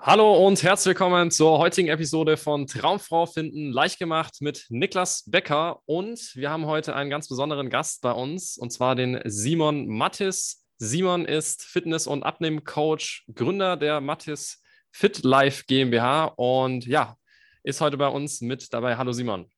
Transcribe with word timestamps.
Hallo 0.00 0.46
und 0.46 0.62
herzlich 0.62 0.90
willkommen 0.90 1.32
zur 1.32 1.58
heutigen 1.58 1.88
Episode 1.88 2.36
von 2.36 2.68
Traumfrau 2.68 3.26
finden 3.26 3.72
leicht 3.72 3.98
gemacht 3.98 4.36
mit 4.40 4.64
Niklas 4.68 5.24
Becker 5.26 5.80
und 5.86 6.20
wir 6.36 6.50
haben 6.50 6.66
heute 6.66 6.94
einen 6.94 7.10
ganz 7.10 7.26
besonderen 7.26 7.68
Gast 7.68 8.00
bei 8.00 8.12
uns 8.12 8.56
und 8.56 8.70
zwar 8.70 8.94
den 8.94 9.20
Simon 9.24 9.88
Mattis. 9.88 10.64
Simon 10.78 11.24
ist 11.24 11.64
Fitness- 11.64 12.06
und 12.06 12.22
Abnehmcoach, 12.22 13.24
Gründer 13.34 13.76
der 13.76 14.00
Mattis 14.00 14.62
Fit 14.92 15.24
Life 15.24 15.64
GmbH 15.66 16.26
und 16.36 16.86
ja, 16.86 17.16
ist 17.64 17.80
heute 17.80 17.96
bei 17.96 18.08
uns 18.08 18.40
mit 18.40 18.72
dabei. 18.72 18.96
Hallo 18.96 19.10
Simon. 19.10 19.50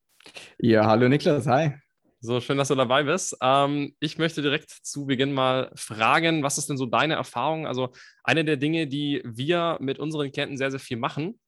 Ja, 0.58 0.86
hallo 0.86 1.06
Niklas, 1.10 1.46
hi. 1.46 1.74
So, 2.22 2.38
schön, 2.42 2.58
dass 2.58 2.68
du 2.68 2.74
dabei 2.74 3.04
bist. 3.04 3.34
Ähm, 3.40 3.94
ich 3.98 4.18
möchte 4.18 4.42
direkt 4.42 4.70
zu 4.70 5.06
Beginn 5.06 5.32
mal 5.32 5.72
fragen, 5.74 6.42
was 6.42 6.58
ist 6.58 6.68
denn 6.68 6.76
so 6.76 6.84
deine 6.84 7.14
Erfahrung? 7.14 7.66
Also 7.66 7.94
eine 8.22 8.44
der 8.44 8.58
Dinge, 8.58 8.86
die 8.86 9.22
wir 9.24 9.78
mit 9.80 9.98
unseren 9.98 10.30
Klienten 10.30 10.58
sehr, 10.58 10.70
sehr 10.70 10.80
viel 10.80 10.98
machen, 10.98 11.40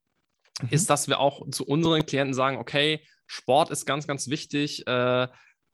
mhm. 0.62 0.68
ist, 0.70 0.88
dass 0.88 1.08
wir 1.08 1.20
auch 1.20 1.46
zu 1.50 1.66
unseren 1.66 2.06
Klienten 2.06 2.32
sagen, 2.32 2.56
okay, 2.56 3.04
Sport 3.26 3.70
ist 3.70 3.84
ganz, 3.84 4.06
ganz 4.06 4.28
wichtig 4.28 4.86
äh, 4.86 5.28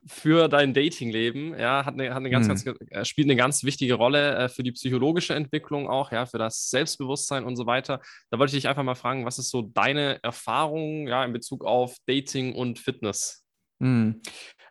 für 0.05 0.49
dein 0.49 0.73
Datingleben. 0.73 1.57
Ja, 1.57 1.85
hat 1.85 1.93
eine, 1.93 2.09
hat 2.09 2.17
eine 2.17 2.29
ganz, 2.29 2.47
mhm. 2.47 2.49
ganz, 2.49 2.79
äh, 2.89 3.05
spielt 3.05 3.27
eine 3.27 3.37
ganz 3.37 3.63
wichtige 3.63 3.93
Rolle 3.93 4.35
äh, 4.35 4.49
für 4.49 4.63
die 4.63 4.73
psychologische 4.73 5.33
Entwicklung 5.33 5.87
auch, 5.87 6.11
ja, 6.11 6.25
für 6.25 6.39
das 6.39 6.69
Selbstbewusstsein 6.69 7.45
und 7.45 7.55
so 7.55 7.65
weiter. 7.65 8.01
Da 8.31 8.37
wollte 8.37 8.53
ich 8.53 8.63
dich 8.63 8.69
einfach 8.69 8.83
mal 8.83 8.95
fragen, 8.95 9.25
was 9.25 9.39
ist 9.39 9.49
so 9.49 9.61
deine 9.61 10.21
Erfahrung 10.23 11.07
ja, 11.07 11.23
in 11.23 11.31
Bezug 11.31 11.63
auf 11.63 11.95
Dating 12.05 12.53
und 12.53 12.79
Fitness? 12.79 13.45
Mhm. 13.79 14.21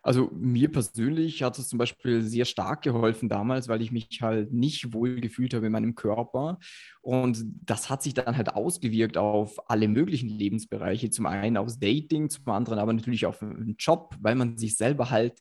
Also 0.03 0.29
mir 0.33 0.71
persönlich 0.71 1.43
hat 1.43 1.57
es 1.59 1.67
zum 1.69 1.79
Beispiel 1.79 2.21
sehr 2.21 2.45
stark 2.45 2.81
geholfen 2.83 3.29
damals, 3.29 3.67
weil 3.67 3.81
ich 3.81 3.91
mich 3.91 4.21
halt 4.21 4.53
nicht 4.53 4.93
wohl 4.93 5.19
gefühlt 5.19 5.53
habe 5.53 5.65
in 5.65 5.71
meinem 5.71 5.95
Körper. 5.95 6.59
Und 7.01 7.43
das 7.65 7.89
hat 7.89 8.03
sich 8.03 8.13
dann 8.13 8.37
halt 8.37 8.49
ausgewirkt 8.49 9.17
auf 9.17 9.69
alle 9.69 9.87
möglichen 9.87 10.29
Lebensbereiche. 10.29 11.09
Zum 11.09 11.25
einen 11.25 11.57
aufs 11.57 11.79
Dating, 11.79 12.29
zum 12.29 12.47
anderen 12.49 12.79
aber 12.79 12.93
natürlich 12.93 13.25
auf 13.25 13.39
den 13.39 13.75
Job, 13.77 14.15
weil 14.19 14.35
man 14.35 14.57
sich 14.57 14.77
selber 14.77 15.09
halt 15.09 15.39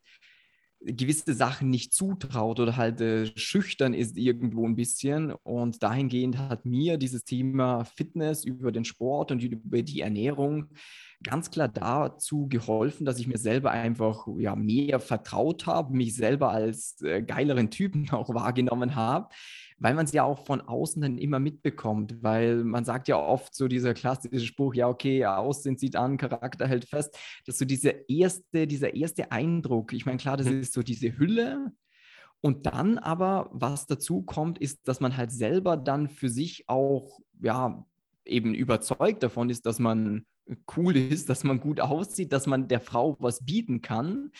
gewisse 0.80 1.34
Sachen 1.34 1.70
nicht 1.70 1.92
zutraut 1.92 2.60
oder 2.60 2.76
halt 2.76 3.00
äh, 3.00 3.26
schüchtern 3.36 3.94
ist 3.94 4.16
irgendwo 4.16 4.66
ein 4.66 4.76
bisschen. 4.76 5.32
Und 5.32 5.82
dahingehend 5.82 6.38
hat 6.38 6.64
mir 6.64 6.98
dieses 6.98 7.24
Thema 7.24 7.84
Fitness 7.84 8.44
über 8.44 8.72
den 8.72 8.84
Sport 8.84 9.32
und 9.32 9.42
über 9.42 9.82
die 9.82 10.00
Ernährung 10.00 10.68
ganz 11.22 11.50
klar 11.50 11.68
dazu 11.68 12.46
geholfen, 12.48 13.04
dass 13.04 13.18
ich 13.18 13.26
mir 13.26 13.38
selber 13.38 13.72
einfach 13.72 14.26
ja, 14.38 14.54
mehr 14.54 15.00
vertraut 15.00 15.66
habe, 15.66 15.96
mich 15.96 16.14
selber 16.14 16.50
als 16.50 17.00
äh, 17.02 17.22
geileren 17.22 17.70
Typen 17.70 18.08
auch 18.12 18.32
wahrgenommen 18.32 18.94
habe, 18.94 19.28
weil 19.78 19.94
man 19.94 20.06
es 20.06 20.12
ja 20.12 20.24
auch 20.24 20.44
von 20.44 20.60
außen 20.60 21.02
dann 21.02 21.18
immer 21.18 21.38
mitbekommt, 21.38 22.22
weil 22.22 22.64
man 22.64 22.84
sagt 22.84 23.08
ja 23.08 23.16
oft 23.16 23.54
so 23.54 23.68
dieser 23.68 23.94
klassische 23.94 24.44
Spruch, 24.46 24.74
ja 24.74 24.88
okay, 24.88 25.24
Aussehen 25.24 25.76
sieht 25.76 25.96
an, 25.96 26.16
Charakter 26.16 26.66
hält 26.66 26.86
fest, 26.86 27.16
dass 27.46 27.58
so 27.58 27.64
diese 27.64 27.90
erste, 28.08 28.66
dieser 28.66 28.94
erste 28.94 29.30
Eindruck, 29.32 29.92
ich 29.92 30.06
meine 30.06 30.18
klar, 30.18 30.36
das 30.36 30.48
mhm. 30.48 30.60
ist 30.60 30.72
so 30.72 30.82
diese 30.82 31.16
Hülle, 31.18 31.72
und 32.40 32.66
dann 32.66 32.98
aber, 32.98 33.50
was 33.52 33.86
dazu 33.86 34.22
kommt, 34.22 34.58
ist, 34.58 34.86
dass 34.86 35.00
man 35.00 35.16
halt 35.16 35.32
selber 35.32 35.76
dann 35.76 36.08
für 36.08 36.28
sich 36.28 36.68
auch, 36.68 37.18
ja, 37.40 37.84
eben 38.24 38.54
überzeugt 38.54 39.22
davon 39.22 39.50
ist, 39.50 39.66
dass 39.66 39.78
man 39.78 40.24
cool 40.76 40.96
ist, 40.96 41.28
dass 41.28 41.44
man 41.44 41.60
gut 41.60 41.80
aussieht, 41.80 42.32
dass 42.32 42.46
man 42.46 42.68
der 42.68 42.80
Frau 42.80 43.16
was 43.18 43.44
bieten 43.44 43.82
kann 43.82 44.30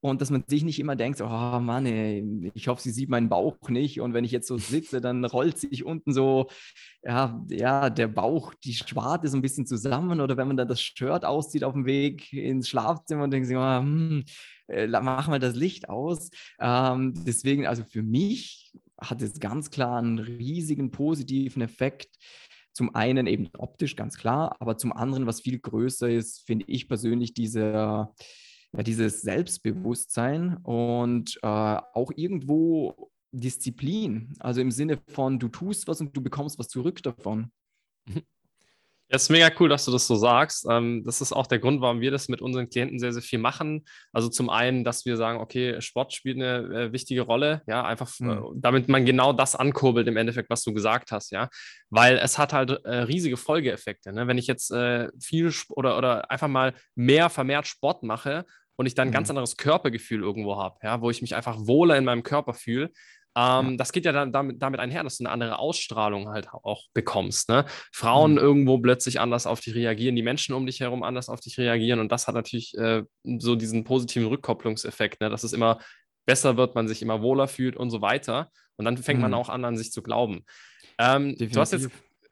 und 0.00 0.20
dass 0.20 0.30
man 0.30 0.44
sich 0.46 0.62
nicht 0.62 0.78
immer 0.78 0.94
denkt, 0.94 1.20
oh 1.20 1.26
Mann, 1.26 1.86
ey, 1.86 2.50
ich 2.54 2.68
hoffe, 2.68 2.82
sie 2.82 2.90
sieht 2.90 3.08
meinen 3.08 3.28
Bauch 3.28 3.56
nicht. 3.68 4.00
Und 4.00 4.14
wenn 4.14 4.24
ich 4.24 4.30
jetzt 4.30 4.46
so 4.46 4.58
sitze, 4.58 5.00
dann 5.00 5.24
rollt 5.24 5.58
sich 5.58 5.84
unten 5.84 6.12
so, 6.12 6.48
ja, 7.02 7.42
ja, 7.48 7.90
der 7.90 8.08
Bauch, 8.08 8.54
die 8.54 8.74
Schwarte 8.74 9.28
so 9.28 9.36
ein 9.36 9.42
bisschen 9.42 9.66
zusammen. 9.66 10.20
Oder 10.20 10.36
wenn 10.36 10.48
man 10.48 10.56
dann 10.56 10.68
das 10.68 10.82
Shirt 10.82 11.24
auszieht 11.24 11.64
auf 11.64 11.72
dem 11.72 11.86
Weg 11.86 12.32
ins 12.32 12.68
Schlafzimmer 12.68 13.24
und 13.24 13.30
denkt 13.30 13.48
sich, 13.48 13.56
oh, 13.56 13.78
hm, 13.78 14.24
äh, 14.68 14.86
machen 14.86 15.32
wir 15.32 15.38
das 15.38 15.56
Licht 15.56 15.88
aus. 15.88 16.30
Ähm, 16.60 17.14
deswegen, 17.26 17.66
also 17.66 17.82
für 17.84 18.02
mich 18.02 18.72
hat 19.00 19.22
es 19.22 19.40
ganz 19.40 19.70
klar 19.70 19.98
einen 19.98 20.18
riesigen 20.18 20.90
positiven 20.90 21.62
Effekt, 21.62 22.16
zum 22.72 22.94
einen 22.94 23.26
eben 23.26 23.48
optisch, 23.56 23.96
ganz 23.96 24.18
klar, 24.18 24.56
aber 24.60 24.76
zum 24.76 24.92
anderen, 24.92 25.26
was 25.26 25.40
viel 25.40 25.58
größer 25.58 26.10
ist, 26.10 26.46
finde 26.46 26.66
ich 26.68 26.88
persönlich, 26.88 27.32
diese, 27.32 28.08
ja, 28.72 28.82
dieses 28.82 29.22
Selbstbewusstsein 29.22 30.58
und 30.58 31.38
äh, 31.42 31.46
auch 31.46 32.12
irgendwo 32.14 33.10
Disziplin. 33.32 34.34
Also 34.38 34.60
im 34.60 34.70
Sinne 34.70 34.98
von, 35.08 35.38
du 35.38 35.48
tust 35.48 35.88
was 35.88 36.00
und 36.00 36.16
du 36.16 36.22
bekommst 36.22 36.58
was 36.58 36.68
zurück 36.68 37.02
davon. 37.02 37.50
Mhm. 39.08 39.14
Es 39.14 39.22
ist 39.24 39.30
mega 39.30 39.50
cool, 39.60 39.68
dass 39.68 39.84
du 39.84 39.92
das 39.92 40.06
so 40.06 40.16
sagst. 40.16 40.66
Ähm, 40.70 41.02
das 41.04 41.20
ist 41.20 41.32
auch 41.32 41.46
der 41.46 41.58
Grund, 41.58 41.80
warum 41.80 42.00
wir 42.00 42.10
das 42.10 42.28
mit 42.28 42.42
unseren 42.42 42.68
Klienten 42.68 42.98
sehr, 42.98 43.12
sehr 43.12 43.22
viel 43.22 43.38
machen. 43.38 43.84
Also 44.12 44.28
zum 44.28 44.50
einen, 44.50 44.84
dass 44.84 45.04
wir 45.06 45.16
sagen, 45.16 45.40
okay, 45.40 45.80
Sport 45.80 46.12
spielt 46.12 46.36
eine 46.36 46.56
äh, 46.74 46.92
wichtige 46.92 47.22
Rolle, 47.22 47.62
ja, 47.66 47.84
einfach 47.84 48.10
mhm. 48.18 48.30
äh, 48.30 48.40
damit 48.56 48.88
man 48.88 49.04
genau 49.04 49.32
das 49.32 49.54
ankurbelt 49.54 50.08
im 50.08 50.16
Endeffekt, 50.16 50.50
was 50.50 50.62
du 50.62 50.72
gesagt 50.72 51.12
hast, 51.12 51.30
ja. 51.30 51.48
Weil 51.90 52.18
es 52.18 52.38
hat 52.38 52.52
halt 52.52 52.70
äh, 52.84 52.96
riesige 52.98 53.36
Folgeeffekte. 53.36 54.12
Ne? 54.12 54.26
Wenn 54.26 54.38
ich 54.38 54.46
jetzt 54.46 54.72
viel 55.20 55.52
oder, 55.70 55.96
oder 55.96 56.30
einfach 56.30 56.48
mal 56.48 56.74
mehr 56.94 57.30
vermehrt 57.30 57.66
Sport 57.66 58.02
mache 58.02 58.44
und 58.76 58.86
ich 58.86 58.94
dann 58.94 59.08
ein 59.08 59.12
ganz 59.12 59.28
mhm. 59.28 59.32
anderes 59.32 59.56
Körpergefühl 59.56 60.22
irgendwo 60.22 60.56
habe, 60.56 60.78
ja, 60.82 61.00
wo 61.00 61.10
ich 61.10 61.22
mich 61.22 61.34
einfach 61.34 61.56
wohler 61.60 61.96
in 61.96 62.04
meinem 62.04 62.22
Körper 62.22 62.54
fühle, 62.54 62.90
ähm, 63.36 63.70
ja. 63.70 63.76
Das 63.76 63.92
geht 63.92 64.04
ja 64.04 64.12
dann 64.12 64.32
damit, 64.32 64.62
damit, 64.62 64.80
einher, 64.80 65.04
dass 65.04 65.18
du 65.18 65.24
eine 65.24 65.32
andere 65.32 65.58
Ausstrahlung 65.58 66.28
halt 66.28 66.48
auch 66.52 66.84
bekommst. 66.94 67.48
Ne? 67.48 67.66
Frauen 67.92 68.32
mhm. 68.32 68.38
irgendwo 68.38 68.78
plötzlich 68.78 69.20
anders 69.20 69.46
auf 69.46 69.60
dich 69.60 69.74
reagieren, 69.74 70.16
die 70.16 70.22
Menschen 70.22 70.54
um 70.54 70.66
dich 70.66 70.80
herum 70.80 71.02
anders 71.02 71.28
auf 71.28 71.40
dich 71.40 71.58
reagieren 71.58 72.00
und 72.00 72.10
das 72.10 72.26
hat 72.26 72.34
natürlich 72.34 72.74
äh, 72.78 73.02
so 73.38 73.54
diesen 73.54 73.84
positiven 73.84 74.28
Rückkopplungseffekt, 74.28 75.20
ne? 75.20 75.28
dass 75.28 75.44
es 75.44 75.52
immer 75.52 75.78
besser 76.24 76.56
wird, 76.56 76.74
man 76.74 76.88
sich 76.88 77.02
immer 77.02 77.22
wohler 77.22 77.46
fühlt 77.46 77.76
und 77.76 77.90
so 77.90 78.00
weiter. 78.00 78.50
Und 78.76 78.84
dann 78.84 78.96
fängt 78.96 79.18
mhm. 79.18 79.22
man 79.22 79.34
auch 79.34 79.48
an, 79.48 79.64
an 79.64 79.76
sich 79.76 79.92
zu 79.92 80.02
glauben. 80.02 80.44
Ähm, 80.98 81.36
du 81.38 81.60
hast 81.60 81.72
jetzt 81.72 81.90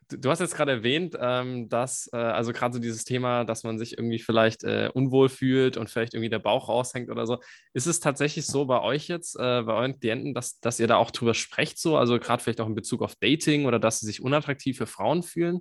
du 0.09 0.31
hast 0.31 0.41
jetzt 0.41 0.57
gerade 0.57 0.73
erwähnt, 0.73 1.17
ähm, 1.21 1.69
dass, 1.69 2.09
äh, 2.13 2.17
also 2.17 2.53
gerade 2.53 2.75
so 2.75 2.81
dieses 2.81 3.05
Thema, 3.05 3.45
dass 3.45 3.65
man 3.65 3.79
sich 3.79 3.99
irgendwie 3.99 4.19
vielleicht 4.19 4.65
äh, 4.65 4.91
unwohl 4.93 5.29
fühlt 5.29 5.77
und 5.77 5.91
vielleicht 5.91 6.15
irgendwie 6.15 6.31
der 6.31 6.39
Bauch 6.39 6.69
raushängt 6.69 7.11
oder 7.11 7.27
so. 7.27 7.39
Ist 7.73 7.87
es 7.87 8.01
tatsächlich 8.01 8.47
so 8.47 8.67
bei 8.67 8.81
euch 8.81 9.09
jetzt, 9.09 9.37
äh, 9.37 9.63
bei 9.63 9.73
euren 9.73 9.99
Klienten, 9.99 10.35
dass, 10.35 10.61
dass 10.61 10.81
ihr 10.81 10.87
da 10.87 10.97
auch 10.97 11.11
drüber 11.11 11.35
sprecht, 11.35 11.79
so? 11.79 11.97
Also 11.97 12.19
gerade 12.19 12.43
vielleicht 12.43 12.61
auch 12.61 12.69
in 12.69 12.75
Bezug 12.75 13.03
auf 13.03 13.15
Dating 13.17 13.67
oder 13.67 13.79
dass 13.79 14.01
sie 14.01 14.07
sich 14.07 14.23
unattraktiv 14.23 14.79
für 14.79 14.87
Frauen 14.87 15.23
fühlen? 15.23 15.61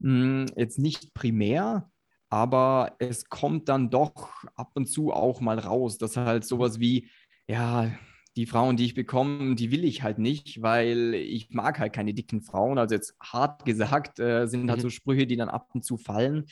Hm, 0.00 0.46
jetzt 0.56 0.78
nicht 0.78 1.12
primär, 1.14 1.90
aber 2.30 2.96
es 2.98 3.28
kommt 3.28 3.68
dann 3.68 3.90
doch 3.90 4.44
ab 4.54 4.70
und 4.74 4.86
zu 4.86 5.12
auch 5.12 5.40
mal 5.40 5.58
raus, 5.58 5.98
dass 5.98 6.16
halt 6.16 6.44
sowas 6.44 6.78
wie, 6.78 7.10
ja, 7.46 7.90
die 8.38 8.46
Frauen, 8.46 8.76
die 8.76 8.84
ich 8.84 8.94
bekomme, 8.94 9.56
die 9.56 9.72
will 9.72 9.82
ich 9.84 10.04
halt 10.04 10.20
nicht, 10.20 10.62
weil 10.62 11.12
ich 11.14 11.50
mag 11.50 11.80
halt 11.80 11.92
keine 11.92 12.14
dicken 12.14 12.40
Frauen. 12.40 12.78
Also 12.78 12.94
jetzt 12.94 13.16
hart 13.20 13.64
gesagt, 13.64 14.20
äh, 14.20 14.46
sind 14.46 14.70
halt 14.70 14.78
mhm. 14.78 14.82
so 14.82 14.90
Sprüche, 14.90 15.26
die 15.26 15.34
dann 15.34 15.48
ab 15.48 15.70
und 15.74 15.84
zu 15.84 15.96
fallen. 15.96 16.44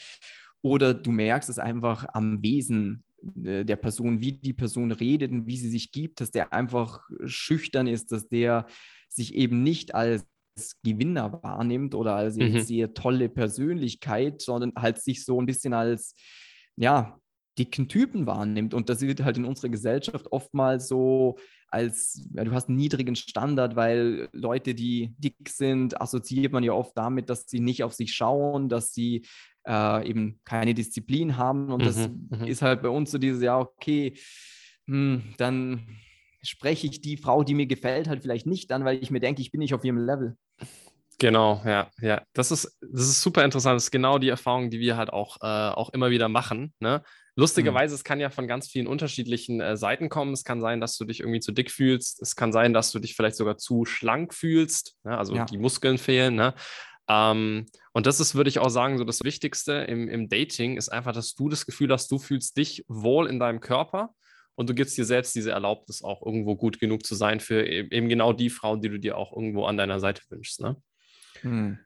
Oder 0.62 0.94
du 0.94 1.12
merkst 1.12 1.48
es 1.48 1.60
einfach 1.60 2.04
am 2.12 2.42
Wesen 2.42 3.04
äh, 3.44 3.64
der 3.64 3.76
Person, 3.76 4.20
wie 4.20 4.32
die 4.32 4.52
Person 4.52 4.90
redet 4.90 5.30
und 5.30 5.46
wie 5.46 5.56
sie 5.56 5.70
sich 5.70 5.92
gibt, 5.92 6.20
dass 6.20 6.32
der 6.32 6.52
einfach 6.52 7.08
schüchtern 7.24 7.86
ist, 7.86 8.10
dass 8.10 8.26
der 8.26 8.66
sich 9.08 9.36
eben 9.36 9.62
nicht 9.62 9.94
als 9.94 10.26
Gewinner 10.82 11.40
wahrnimmt 11.40 11.94
oder 11.94 12.16
als 12.16 12.34
mhm. 12.34 12.62
sehr 12.62 12.94
tolle 12.94 13.28
Persönlichkeit, 13.28 14.42
sondern 14.42 14.72
halt 14.76 15.00
sich 15.00 15.24
so 15.24 15.40
ein 15.40 15.46
bisschen 15.46 15.72
als, 15.72 16.16
ja, 16.74 17.20
dicken 17.56 17.88
Typen 17.88 18.26
wahrnimmt. 18.26 18.74
Und 18.74 18.88
das 18.88 19.02
wird 19.02 19.22
halt 19.22 19.36
in 19.36 19.44
unserer 19.44 19.68
Gesellschaft 19.68 20.26
oftmals 20.32 20.88
so 20.88 21.38
als, 21.68 22.28
ja, 22.32 22.44
du 22.44 22.52
hast 22.52 22.68
einen 22.68 22.78
niedrigen 22.78 23.16
Standard, 23.16 23.76
weil 23.76 24.28
Leute, 24.32 24.74
die 24.74 25.14
dick 25.18 25.48
sind, 25.48 26.00
assoziiert 26.00 26.52
man 26.52 26.62
ja 26.62 26.72
oft 26.72 26.96
damit, 26.96 27.28
dass 27.30 27.46
sie 27.48 27.60
nicht 27.60 27.82
auf 27.82 27.92
sich 27.92 28.14
schauen, 28.14 28.68
dass 28.68 28.92
sie 28.92 29.26
äh, 29.66 30.08
eben 30.08 30.40
keine 30.44 30.74
Disziplin 30.74 31.36
haben. 31.36 31.70
Und 31.70 31.82
mhm, 31.82 31.86
das 31.86 32.08
mhm. 32.08 32.46
ist 32.46 32.62
halt 32.62 32.82
bei 32.82 32.88
uns 32.88 33.10
so 33.10 33.18
dieses, 33.18 33.42
ja, 33.42 33.58
okay, 33.58 34.14
hm, 34.86 35.22
dann 35.38 35.86
spreche 36.42 36.86
ich 36.86 37.00
die 37.00 37.16
Frau, 37.16 37.42
die 37.42 37.54
mir 37.54 37.66
gefällt, 37.66 38.08
halt 38.08 38.22
vielleicht 38.22 38.46
nicht 38.46 38.70
an, 38.72 38.84
weil 38.84 39.02
ich 39.02 39.10
mir 39.10 39.20
denke, 39.20 39.42
ich 39.42 39.50
bin 39.50 39.58
nicht 39.58 39.74
auf 39.74 39.84
ihrem 39.84 39.98
Level. 39.98 40.36
Genau, 41.18 41.62
ja, 41.64 41.90
ja. 42.00 42.22
Das 42.34 42.50
ist, 42.50 42.78
das 42.80 43.08
ist 43.08 43.22
super 43.22 43.44
interessant. 43.44 43.76
Das 43.76 43.84
ist 43.84 43.90
genau 43.90 44.18
die 44.18 44.28
Erfahrung, 44.28 44.70
die 44.70 44.80
wir 44.80 44.96
halt 44.96 45.10
auch, 45.10 45.38
äh, 45.40 45.74
auch 45.74 45.90
immer 45.90 46.10
wieder 46.10 46.28
machen. 46.28 46.74
Ne? 46.78 47.02
Lustigerweise, 47.38 47.92
mhm. 47.92 47.96
es 47.96 48.04
kann 48.04 48.18
ja 48.18 48.30
von 48.30 48.48
ganz 48.48 48.68
vielen 48.68 48.86
unterschiedlichen 48.86 49.60
äh, 49.60 49.76
Seiten 49.76 50.08
kommen. 50.08 50.32
Es 50.32 50.42
kann 50.42 50.62
sein, 50.62 50.80
dass 50.80 50.96
du 50.96 51.04
dich 51.04 51.20
irgendwie 51.20 51.40
zu 51.40 51.52
dick 51.52 51.70
fühlst. 51.70 52.20
Es 52.22 52.34
kann 52.34 52.50
sein, 52.50 52.72
dass 52.72 52.92
du 52.92 52.98
dich 52.98 53.14
vielleicht 53.14 53.36
sogar 53.36 53.58
zu 53.58 53.84
schlank 53.84 54.32
fühlst. 54.32 54.96
Ne? 55.04 55.16
Also 55.16 55.34
ja. 55.36 55.44
die 55.44 55.58
Muskeln 55.58 55.98
fehlen. 55.98 56.34
Ne? 56.34 56.54
Ähm, 57.08 57.66
und 57.92 58.06
das 58.06 58.20
ist, 58.20 58.34
würde 58.34 58.48
ich 58.48 58.58
auch 58.58 58.70
sagen, 58.70 58.96
so 58.96 59.04
das 59.04 59.22
Wichtigste 59.22 59.72
im, 59.72 60.08
im 60.08 60.30
Dating 60.30 60.78
ist 60.78 60.88
einfach, 60.88 61.12
dass 61.12 61.34
du 61.34 61.50
das 61.50 61.66
Gefühl 61.66 61.92
hast, 61.92 62.10
du 62.10 62.18
fühlst 62.18 62.56
dich 62.56 62.84
wohl 62.88 63.26
in 63.28 63.38
deinem 63.38 63.60
Körper 63.60 64.14
und 64.54 64.70
du 64.70 64.74
gibst 64.74 64.96
dir 64.96 65.04
selbst 65.04 65.34
diese 65.34 65.50
Erlaubnis, 65.50 66.02
auch 66.02 66.24
irgendwo 66.24 66.56
gut 66.56 66.80
genug 66.80 67.04
zu 67.04 67.14
sein 67.14 67.40
für 67.40 67.62
e-, 67.66 67.88
eben 67.90 68.08
genau 68.08 68.32
die 68.32 68.50
Frau, 68.50 68.76
die 68.76 68.88
du 68.88 68.98
dir 68.98 69.18
auch 69.18 69.36
irgendwo 69.36 69.66
an 69.66 69.76
deiner 69.76 70.00
Seite 70.00 70.22
wünschst. 70.30 70.60
Ne? 70.60 70.76
Hm. 71.42 71.78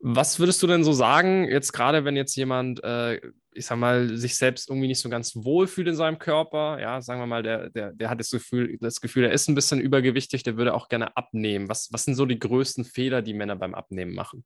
Was 0.00 0.38
würdest 0.38 0.62
du 0.62 0.68
denn 0.68 0.84
so 0.84 0.92
sagen, 0.92 1.48
jetzt 1.48 1.72
gerade 1.72 2.04
wenn 2.04 2.14
jetzt 2.14 2.36
jemand, 2.36 2.82
äh, 2.84 3.20
ich 3.52 3.66
sag 3.66 3.78
mal, 3.78 4.16
sich 4.16 4.36
selbst 4.36 4.70
irgendwie 4.70 4.86
nicht 4.86 5.00
so 5.00 5.08
ganz 5.08 5.34
wohl 5.34 5.66
fühlt 5.66 5.88
in 5.88 5.96
seinem 5.96 6.20
Körper, 6.20 6.78
ja, 6.80 7.00
sagen 7.00 7.20
wir 7.20 7.26
mal, 7.26 7.42
der, 7.42 7.70
der, 7.70 7.92
der 7.92 8.08
hat 8.08 8.20
das 8.20 8.30
Gefühl, 8.30 8.78
das 8.80 9.00
Gefühl, 9.00 9.24
er 9.24 9.32
ist 9.32 9.48
ein 9.48 9.56
bisschen 9.56 9.80
übergewichtig, 9.80 10.44
der 10.44 10.56
würde 10.56 10.74
auch 10.74 10.88
gerne 10.88 11.16
abnehmen. 11.16 11.68
Was, 11.68 11.92
was 11.92 12.04
sind 12.04 12.14
so 12.14 12.26
die 12.26 12.38
größten 12.38 12.84
Fehler, 12.84 13.22
die 13.22 13.34
Männer 13.34 13.56
beim 13.56 13.74
Abnehmen 13.74 14.14
machen? 14.14 14.44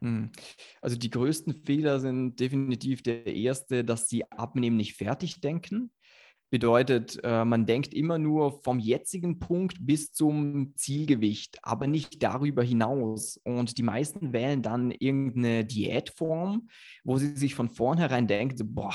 Hm. 0.00 0.32
Also 0.80 0.96
die 0.96 1.10
größten 1.10 1.54
Fehler 1.64 2.00
sind 2.00 2.40
definitiv 2.40 3.02
der 3.02 3.26
erste, 3.26 3.84
dass 3.84 4.08
sie 4.08 4.30
abnehmen 4.30 4.76
nicht 4.76 4.96
fertig 4.96 5.40
denken. 5.40 5.90
Bedeutet, 6.54 7.18
äh, 7.24 7.44
man 7.44 7.66
denkt 7.66 7.92
immer 7.94 8.16
nur 8.16 8.62
vom 8.62 8.78
jetzigen 8.78 9.40
Punkt 9.40 9.78
bis 9.80 10.12
zum 10.12 10.72
Zielgewicht, 10.76 11.58
aber 11.62 11.88
nicht 11.88 12.22
darüber 12.22 12.62
hinaus. 12.62 13.40
Und 13.42 13.76
die 13.76 13.82
meisten 13.82 14.32
wählen 14.32 14.62
dann 14.62 14.92
irgendeine 14.92 15.64
Diätform, 15.64 16.68
wo 17.02 17.18
sie 17.18 17.34
sich 17.34 17.56
von 17.56 17.68
vornherein 17.68 18.28
denken, 18.28 18.72
boah, 18.72 18.94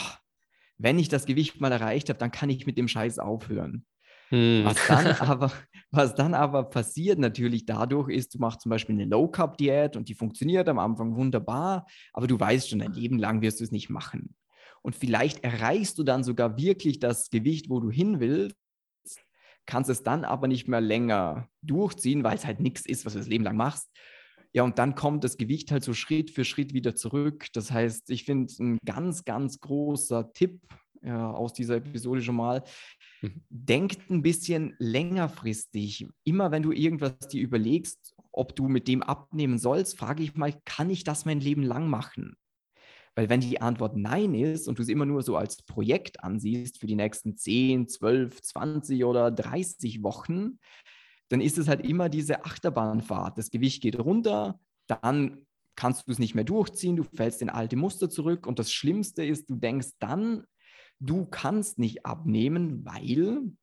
wenn 0.78 1.00
ich 1.00 1.10
das 1.10 1.26
Gewicht 1.26 1.60
mal 1.60 1.74
erreicht 1.74 2.08
habe, 2.08 2.18
dann 2.18 2.32
kann 2.32 2.50
ich 2.50 2.66
mit 2.66 2.78
dem 2.78 2.88
Scheiß 2.88 3.20
aufhören. 3.20 3.86
Hm. 4.30 4.62
Was, 4.64 4.78
dann 4.88 5.08
aber, 5.20 5.52
was 5.92 6.16
dann 6.16 6.36
aber 6.36 6.64
passiert 6.64 7.20
natürlich 7.20 7.66
dadurch 7.66 8.08
ist, 8.08 8.36
du 8.36 8.40
machst 8.40 8.62
zum 8.62 8.70
Beispiel 8.70 8.96
eine 8.96 9.04
Low-Carb-Diät 9.04 9.98
und 9.98 10.08
die 10.08 10.14
funktioniert 10.14 10.70
am 10.70 10.80
Anfang 10.80 11.18
wunderbar, 11.18 11.88
aber 12.14 12.28
du 12.28 12.40
weißt 12.40 12.70
schon, 12.70 12.80
dein 12.80 12.94
Leben 12.94 13.20
lang 13.20 13.42
wirst 13.42 13.60
du 13.60 13.66
es 13.66 13.72
nicht 13.74 13.90
machen. 13.90 14.34
Und 14.82 14.96
vielleicht 14.96 15.44
erreichst 15.44 15.98
du 15.98 16.04
dann 16.04 16.24
sogar 16.24 16.58
wirklich 16.58 17.00
das 17.00 17.30
Gewicht, 17.30 17.70
wo 17.70 17.80
du 17.80 17.90
hin 17.90 18.20
willst, 18.20 18.56
kannst 19.66 19.90
es 19.90 20.04
dann 20.04 20.26
aber 20.26 20.48
nicht 20.48 20.68
mehr 20.68 20.82
länger 20.82 21.48
durchziehen, 21.62 22.24
weil 22.24 22.36
es 22.36 22.46
halt 22.46 22.60
nichts 22.60 22.86
ist, 22.86 23.06
was 23.06 23.14
du 23.14 23.20
das 23.20 23.28
Leben 23.28 23.44
lang 23.44 23.56
machst. 23.56 23.88
Ja, 24.52 24.64
und 24.64 24.80
dann 24.80 24.96
kommt 24.96 25.24
das 25.24 25.38
Gewicht 25.38 25.72
halt 25.72 25.84
so 25.84 25.94
Schritt 25.94 26.32
für 26.32 26.44
Schritt 26.44 26.74
wieder 26.74 26.96
zurück. 26.96 27.48
Das 27.54 27.72
heißt, 27.72 28.10
ich 28.10 28.24
finde 28.24 28.52
ein 28.60 28.78
ganz, 28.84 29.26
ganz 29.26 29.60
großer 29.60 30.34
Tipp 30.34 30.60
ja, 31.04 31.32
aus 31.32 31.54
dieser 31.54 31.76
Episode 31.76 32.22
schon 32.22 32.36
mal, 32.36 32.64
mhm. 33.22 33.44
denkt 33.50 34.10
ein 34.10 34.22
bisschen 34.22 34.76
längerfristig. 34.80 36.08
Immer 36.24 36.52
wenn 36.52 36.64
du 36.64 36.72
irgendwas 36.72 37.18
dir 37.20 37.42
überlegst, 37.42 38.16
ob 38.32 38.56
du 38.56 38.68
mit 38.68 38.88
dem 38.88 39.04
abnehmen 39.04 39.58
sollst, 39.58 39.98
frage 39.98 40.24
ich 40.24 40.36
mal, 40.36 40.60
kann 40.66 40.90
ich 40.90 41.04
das 41.04 41.26
mein 41.26 41.40
Leben 41.40 41.64
lang 41.64 41.90
machen? 41.90 42.36
Weil 43.16 43.30
wenn 43.30 43.42
die 43.42 43.62
Antwort 43.62 43.98
Nein 43.98 44.34
ist 44.34 44.68
und 44.68 44.78
du 44.78 44.84
es 44.84 44.90
immer 44.90 45.06
nur 45.06 45.22
so 45.24 45.36
als 45.36 45.62
Projekt 45.64 46.24
ansiehst 46.24 46.80
für 46.80 46.88
die 46.88 46.96
nächsten 46.96 47.36
10, 47.36 47.88
12, 47.88 48.42
20 48.42 49.04
oder 49.04 49.32
30 49.32 50.04
Wochen, 50.04 50.60
dann 51.30 51.42
ist 51.42 51.58
es 51.58 51.68
halt 51.68 51.86
immer 51.86 52.10
diese 52.10 52.46
Achterbahnfahrt. 52.46 53.38
Das 53.38 53.52
Gewicht 53.52 53.82
geht 53.82 54.00
runter, 54.00 54.60
dann 54.88 55.46
kannst 55.76 56.08
du 56.08 56.12
es 56.12 56.20
nicht 56.20 56.36
mehr 56.36 56.44
durchziehen, 56.44 56.98
du 56.98 57.04
fällst 57.04 57.42
in 57.42 57.50
alte 57.50 57.78
Muster 57.78 58.10
zurück 58.10 58.46
und 58.48 58.60
das 58.60 58.72
Schlimmste 58.72 59.24
ist, 59.24 59.50
du 59.50 59.56
denkst 59.56 59.92
dann, 60.00 60.44
du 61.00 61.26
kannst 61.26 61.80
nicht 61.80 62.06
abnehmen, 62.06 62.84
weil 62.84 63.54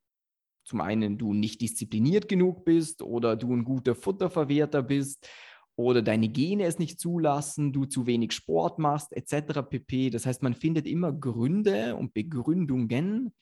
zum 0.65 0.81
einen 0.81 1.19
du 1.19 1.35
nicht 1.35 1.61
diszipliniert 1.61 2.29
genug 2.29 2.65
bist 2.65 3.03
oder 3.03 3.37
du 3.37 3.55
ein 3.55 3.65
guter 3.65 3.95
Futterverwerter 3.95 4.83
bist 4.83 5.29
oder 5.77 6.03
deine 6.03 6.29
Gene 6.29 6.65
es 6.65 6.79
nicht 6.79 6.99
zulassen, 6.99 7.73
du 7.73 7.85
zu 7.85 8.07
wenig 8.07 8.33
Sport 8.33 8.79
machst, 8.79 9.13
etc. 9.13 9.63
pp. 9.69 10.11
Das 10.11 10.27
heißt, 10.27 10.43
man 10.43 10.55
findet 10.55 10.87
immer 10.87 11.13
Gründe 11.13 11.97
und 11.97 12.15
Begründungen 12.15 13.35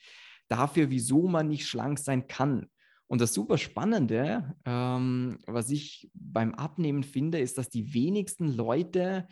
dafür, 0.48 0.90
wieso 0.90 1.28
man 1.28 1.48
nicht 1.48 1.66
schlank 1.66 1.98
sein 1.98 2.26
kann. 2.26 2.66
Und 3.06 3.20
das 3.20 3.34
super 3.34 3.58
Spannende, 3.58 4.56
ähm, 4.64 5.38
was 5.46 5.70
ich 5.70 6.10
beim 6.14 6.54
Abnehmen 6.54 7.04
finde, 7.04 7.38
ist, 7.38 7.58
dass 7.58 7.68
die 7.68 7.94
wenigsten 7.94 8.48
Leute 8.48 9.28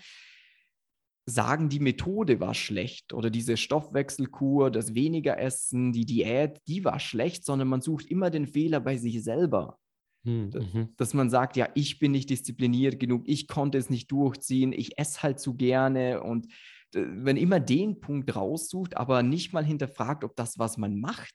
sagen, 1.27 1.69
die 1.69 1.81
Methode 1.81 2.41
war 2.41 2.55
schlecht 2.55 3.13
oder 3.13 3.31
diese 3.31 3.57
Stoffwechselkur, 3.57 4.71
das 4.71 4.95
weniger 4.95 5.39
Essen, 5.39 5.93
die 5.93 6.05
Diät, 6.05 6.61
die 6.67 6.85
war 6.85 7.01
schlecht, 7.01 7.45
sondern 7.45 7.69
man 7.69 7.81
sucht 7.81 8.07
immer 8.07 8.31
den 8.31 8.47
Fehler 8.47 8.81
bei 8.81 8.97
sich 8.97 9.23
selber. 9.23 9.79
Hm, 10.25 10.51
mhm. 10.51 10.89
Dass 10.97 11.15
man 11.15 11.31
sagt, 11.31 11.57
ja, 11.57 11.69
ich 11.75 11.99
bin 11.99 12.13
nicht 12.13 12.31
diszipliniert 12.31 13.01
genug, 13.01 13.23
ich 13.27 13.49
konnte 13.49 13.79
es 13.79 13.91
nicht 13.91 14.11
durchziehen, 14.13 14.73
ich 14.73 14.99
esse 14.99 15.23
halt 15.23 15.41
zu 15.41 15.55
gerne 15.55 16.23
und 16.23 16.47
wenn 16.93 17.37
immer 17.37 17.59
den 17.59 18.01
Punkt 18.01 18.37
raussucht, 18.37 18.97
aber 18.97 19.23
nicht 19.23 19.53
mal 19.53 19.65
hinterfragt, 19.65 20.25
ob 20.25 20.37
das, 20.37 20.59
was 20.59 20.77
man 20.77 21.01
macht, 21.01 21.35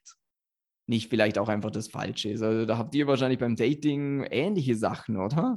nicht 0.87 1.09
vielleicht 1.09 1.37
auch 1.37 1.49
einfach 1.49 1.71
das 1.71 1.89
Falsche 1.89 2.29
ist. 2.29 2.41
Also 2.41 2.65
da 2.65 2.77
habt 2.77 2.95
ihr 2.95 3.07
wahrscheinlich 3.07 3.39
beim 3.39 3.55
Dating 3.55 4.23
ähnliche 4.23 4.75
Sachen, 4.75 5.17
oder? 5.17 5.55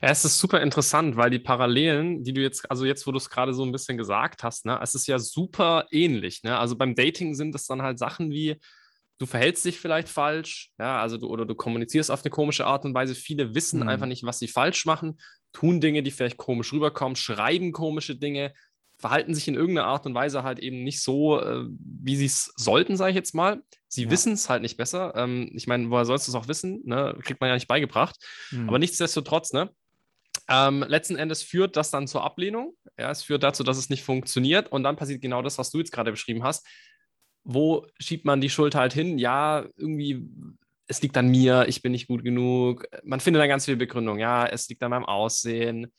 Ja, 0.00 0.08
es 0.08 0.24
ist 0.24 0.38
super 0.38 0.62
interessant, 0.62 1.16
weil 1.16 1.30
die 1.30 1.38
Parallelen, 1.38 2.24
die 2.24 2.32
du 2.32 2.40
jetzt, 2.40 2.70
also 2.70 2.86
jetzt, 2.86 3.06
wo 3.06 3.12
du 3.12 3.18
es 3.18 3.28
gerade 3.28 3.52
so 3.52 3.62
ein 3.62 3.72
bisschen 3.72 3.98
gesagt 3.98 4.42
hast, 4.42 4.64
ne, 4.64 4.78
es 4.82 4.94
ist 4.94 5.06
ja 5.06 5.18
super 5.18 5.86
ähnlich. 5.90 6.42
Ne? 6.44 6.56
Also 6.56 6.76
beim 6.76 6.94
Dating 6.94 7.34
sind 7.34 7.54
es 7.54 7.66
dann 7.66 7.82
halt 7.82 7.98
Sachen 7.98 8.30
wie, 8.30 8.56
du 9.20 9.26
verhältst 9.26 9.64
dich 9.66 9.78
vielleicht 9.78 10.08
falsch, 10.08 10.72
ja, 10.78 11.00
also 11.00 11.18
du 11.18 11.28
oder 11.28 11.44
du 11.44 11.54
kommunizierst 11.54 12.10
auf 12.10 12.24
eine 12.24 12.30
komische 12.30 12.66
Art 12.66 12.86
und 12.86 12.94
Weise. 12.94 13.14
Viele 13.14 13.54
wissen 13.54 13.80
mhm. 13.80 13.88
einfach 13.88 14.06
nicht, 14.06 14.24
was 14.24 14.38
sie 14.38 14.48
falsch 14.48 14.86
machen, 14.86 15.20
tun 15.52 15.80
Dinge, 15.80 16.02
die 16.02 16.10
vielleicht 16.10 16.38
komisch 16.38 16.72
rüberkommen, 16.72 17.16
schreiben 17.16 17.72
komische 17.72 18.16
Dinge, 18.16 18.54
verhalten 18.98 19.34
sich 19.34 19.46
in 19.46 19.54
irgendeiner 19.54 19.88
Art 19.88 20.06
und 20.06 20.14
Weise 20.14 20.42
halt 20.42 20.58
eben 20.58 20.82
nicht 20.84 21.02
so, 21.02 21.38
äh, 21.38 21.64
wie 21.68 22.16
sie 22.16 22.26
es 22.26 22.52
sollten, 22.56 22.96
sage 22.96 23.10
ich 23.10 23.16
jetzt 23.16 23.34
mal. 23.34 23.62
Sie 23.88 24.04
ja. 24.04 24.10
wissen 24.10 24.32
es 24.32 24.48
halt 24.48 24.62
nicht 24.62 24.78
besser. 24.78 25.12
Ähm, 25.14 25.50
ich 25.54 25.66
meine, 25.66 25.90
woher 25.90 26.06
sollst 26.06 26.26
du 26.26 26.32
es 26.32 26.36
auch 26.36 26.48
wissen? 26.48 26.80
Ne? 26.84 27.16
Kriegt 27.22 27.40
man 27.40 27.48
ja 27.48 27.54
nicht 27.54 27.68
beigebracht. 27.68 28.16
Mhm. 28.50 28.68
Aber 28.68 28.78
nichtsdestotrotz, 28.78 29.52
ne? 29.52 29.70
Ähm, 30.48 30.84
letzten 30.86 31.16
Endes 31.16 31.42
führt 31.42 31.76
das 31.76 31.90
dann 31.90 32.08
zur 32.08 32.24
Ablehnung. 32.24 32.74
Ja, 32.98 33.10
es 33.10 33.22
führt 33.22 33.42
dazu, 33.42 33.64
dass 33.64 33.78
es 33.78 33.90
nicht 33.90 34.02
funktioniert. 34.02 34.70
Und 34.72 34.82
dann 34.82 34.96
passiert 34.96 35.22
genau 35.22 35.42
das, 35.42 35.58
was 35.58 35.70
du 35.70 35.78
jetzt 35.78 35.92
gerade 35.92 36.10
beschrieben 36.10 36.42
hast 36.42 36.66
wo 37.44 37.86
schiebt 37.98 38.24
man 38.24 38.40
die 38.40 38.50
Schuld 38.50 38.74
halt 38.74 38.92
hin? 38.92 39.18
Ja, 39.18 39.64
irgendwie, 39.76 40.22
es 40.86 41.02
liegt 41.02 41.16
an 41.16 41.28
mir, 41.28 41.66
ich 41.68 41.82
bin 41.82 41.92
nicht 41.92 42.08
gut 42.08 42.24
genug. 42.24 42.86
Man 43.04 43.20
findet 43.20 43.40
dann 43.40 43.48
ganz 43.48 43.64
viel 43.64 43.76
Begründung. 43.76 44.18
Ja, 44.18 44.46
es 44.46 44.68
liegt 44.68 44.82
an 44.82 44.90
meinem 44.90 45.04
Aussehen 45.04 45.92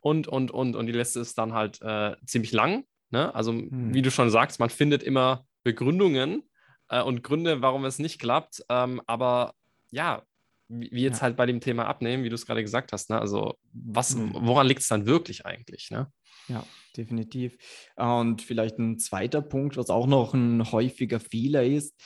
und, 0.00 0.28
und, 0.28 0.50
und. 0.50 0.76
Und 0.76 0.86
die 0.86 0.92
Liste 0.92 1.20
ist 1.20 1.38
dann 1.38 1.54
halt 1.54 1.80
äh, 1.82 2.16
ziemlich 2.26 2.52
lang. 2.52 2.84
Ne? 3.10 3.34
Also, 3.34 3.52
hm. 3.52 3.94
wie 3.94 4.02
du 4.02 4.10
schon 4.10 4.30
sagst, 4.30 4.60
man 4.60 4.70
findet 4.70 5.02
immer 5.02 5.46
Begründungen 5.62 6.42
äh, 6.88 7.02
und 7.02 7.22
Gründe, 7.22 7.62
warum 7.62 7.84
es 7.84 7.98
nicht 7.98 8.18
klappt. 8.18 8.64
Ähm, 8.68 9.00
aber 9.06 9.54
ja, 9.90 10.22
wie 10.68 11.02
jetzt 11.02 11.18
ja. 11.18 11.22
halt 11.22 11.36
bei 11.36 11.46
dem 11.46 11.60
Thema 11.60 11.86
abnehmen, 11.86 12.24
wie 12.24 12.30
du 12.30 12.34
es 12.34 12.46
gerade 12.46 12.62
gesagt 12.62 12.92
hast. 12.92 13.10
Ne? 13.10 13.20
Also, 13.20 13.58
was, 13.72 14.14
hm. 14.14 14.32
woran 14.34 14.66
liegt 14.66 14.80
es 14.80 14.88
dann 14.88 15.06
wirklich 15.06 15.46
eigentlich? 15.46 15.90
Ne? 15.90 16.10
Ja, 16.48 16.66
definitiv. 16.96 17.56
Und 17.96 18.42
vielleicht 18.42 18.78
ein 18.78 18.98
zweiter 18.98 19.42
Punkt, 19.42 19.76
was 19.76 19.90
auch 19.90 20.06
noch 20.06 20.34
ein 20.34 20.72
häufiger 20.72 21.20
Fehler 21.20 21.64
ist, 21.64 22.00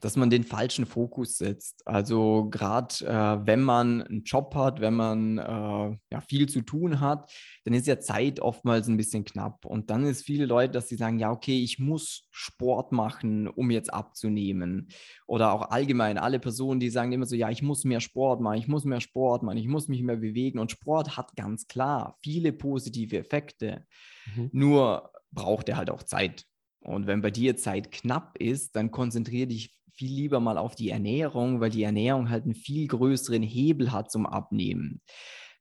dass 0.00 0.16
man 0.16 0.28
den 0.28 0.44
falschen 0.44 0.84
Fokus 0.84 1.38
setzt. 1.38 1.86
Also 1.86 2.48
gerade 2.50 2.94
äh, 3.04 3.46
wenn 3.46 3.62
man 3.62 4.02
einen 4.02 4.24
Job 4.24 4.54
hat, 4.54 4.80
wenn 4.80 4.94
man 4.94 5.38
äh, 5.38 5.96
ja, 6.12 6.20
viel 6.20 6.48
zu 6.48 6.60
tun 6.60 7.00
hat, 7.00 7.30
dann 7.64 7.72
ist 7.72 7.86
ja 7.86 7.98
Zeit 7.98 8.40
oftmals 8.40 8.88
ein 8.88 8.98
bisschen 8.98 9.24
knapp. 9.24 9.64
Und 9.64 9.90
dann 9.90 10.04
ist 10.04 10.24
viele 10.24 10.44
Leute, 10.44 10.72
dass 10.72 10.88
sie 10.88 10.96
sagen, 10.96 11.18
ja, 11.18 11.30
okay, 11.30 11.62
ich 11.62 11.78
muss 11.78 12.28
Sport 12.30 12.92
machen, 12.92 13.48
um 13.48 13.70
jetzt 13.70 13.92
abzunehmen. 13.92 14.88
Oder 15.26 15.52
auch 15.52 15.70
allgemein 15.70 16.18
alle 16.18 16.40
Personen, 16.40 16.78
die 16.78 16.90
sagen 16.90 17.12
immer 17.12 17.26
so, 17.26 17.34
ja, 17.34 17.50
ich 17.50 17.62
muss 17.62 17.84
mehr 17.84 18.00
Sport 18.00 18.40
machen, 18.40 18.58
ich 18.58 18.68
muss 18.68 18.84
mehr 18.84 19.00
Sport 19.00 19.42
machen, 19.42 19.58
ich 19.58 19.68
muss 19.68 19.88
mich 19.88 20.02
mehr 20.02 20.16
bewegen. 20.16 20.58
Und 20.58 20.70
Sport 20.70 21.16
hat 21.16 21.34
ganz 21.36 21.68
klar 21.68 22.18
viele 22.22 22.52
positive 22.52 23.16
Effekte. 23.16 23.86
Mhm. 24.34 24.50
Nur 24.52 25.10
braucht 25.32 25.68
er 25.70 25.78
halt 25.78 25.90
auch 25.90 26.02
Zeit. 26.02 26.44
Und 26.80 27.06
wenn 27.08 27.20
bei 27.20 27.32
dir 27.32 27.56
Zeit 27.56 27.90
knapp 27.90 28.38
ist, 28.38 28.76
dann 28.76 28.92
konzentriere 28.92 29.48
dich 29.48 29.75
viel 29.96 30.12
lieber 30.12 30.40
mal 30.40 30.58
auf 30.58 30.74
die 30.74 30.90
Ernährung, 30.90 31.60
weil 31.60 31.70
die 31.70 31.82
Ernährung 31.82 32.30
halt 32.30 32.44
einen 32.44 32.54
viel 32.54 32.86
größeren 32.86 33.42
Hebel 33.42 33.92
hat 33.92 34.10
zum 34.10 34.26
Abnehmen. 34.26 35.00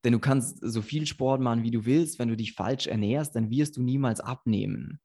Denn 0.03 0.13
du 0.13 0.19
kannst 0.19 0.59
so 0.61 0.81
viel 0.81 1.07
Sport 1.07 1.41
machen, 1.41 1.63
wie 1.63 1.71
du 1.71 1.85
willst. 1.85 2.19
Wenn 2.19 2.29
du 2.29 2.37
dich 2.37 2.53
falsch 2.53 2.87
ernährst, 2.87 3.35
dann 3.35 3.49
wirst 3.49 3.77
du 3.77 3.81
niemals 3.81 4.19
abnehmen. 4.19 4.99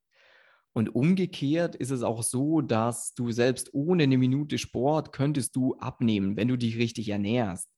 Und 0.73 0.95
umgekehrt 0.95 1.75
ist 1.75 1.91
es 1.91 2.03
auch 2.03 2.23
so, 2.23 2.61
dass 2.61 3.13
du 3.13 3.31
selbst 3.31 3.73
ohne 3.73 4.03
eine 4.03 4.17
Minute 4.17 4.57
Sport 4.57 5.11
könntest 5.11 5.55
du 5.55 5.75
abnehmen, 5.75 6.37
wenn 6.37 6.47
du 6.47 6.57
dich 6.57 6.77
richtig 6.77 7.09
ernährst. 7.09 7.69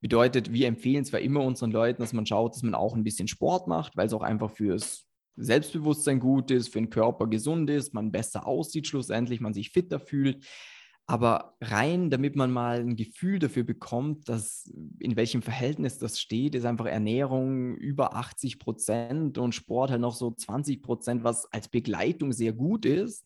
Bedeutet, 0.00 0.52
wir 0.52 0.66
empfehlen 0.66 1.04
zwar 1.04 1.20
immer 1.20 1.42
unseren 1.42 1.70
Leuten, 1.70 2.02
dass 2.02 2.12
man 2.12 2.26
schaut, 2.26 2.54
dass 2.54 2.62
man 2.62 2.74
auch 2.74 2.94
ein 2.94 3.04
bisschen 3.04 3.28
Sport 3.28 3.68
macht, 3.68 3.96
weil 3.96 4.06
es 4.06 4.12
auch 4.12 4.22
einfach 4.22 4.50
fürs 4.50 5.06
Selbstbewusstsein 5.36 6.20
gut 6.20 6.50
ist, 6.50 6.68
für 6.68 6.78
den 6.78 6.90
Körper 6.90 7.26
gesund 7.26 7.70
ist, 7.70 7.94
man 7.94 8.12
besser 8.12 8.46
aussieht 8.46 8.86
schlussendlich, 8.86 9.40
man 9.40 9.54
sich 9.54 9.70
fitter 9.70 10.00
fühlt. 10.00 10.44
Aber 11.08 11.56
rein, 11.60 12.10
damit 12.10 12.34
man 12.34 12.50
mal 12.50 12.80
ein 12.80 12.96
Gefühl 12.96 13.38
dafür 13.38 13.62
bekommt, 13.62 14.28
dass 14.28 14.72
in 14.98 15.14
welchem 15.14 15.40
Verhältnis 15.40 15.98
das 15.98 16.18
steht, 16.18 16.56
ist 16.56 16.64
einfach 16.64 16.86
Ernährung 16.86 17.76
über 17.76 18.16
80 18.16 18.58
Prozent 18.58 19.38
und 19.38 19.54
Sport 19.54 19.92
halt 19.92 20.00
noch 20.00 20.14
so 20.14 20.32
20 20.32 20.82
Prozent, 20.82 21.22
was 21.22 21.50
als 21.52 21.68
Begleitung 21.68 22.32
sehr 22.32 22.52
gut 22.52 22.84
ist. 22.84 23.24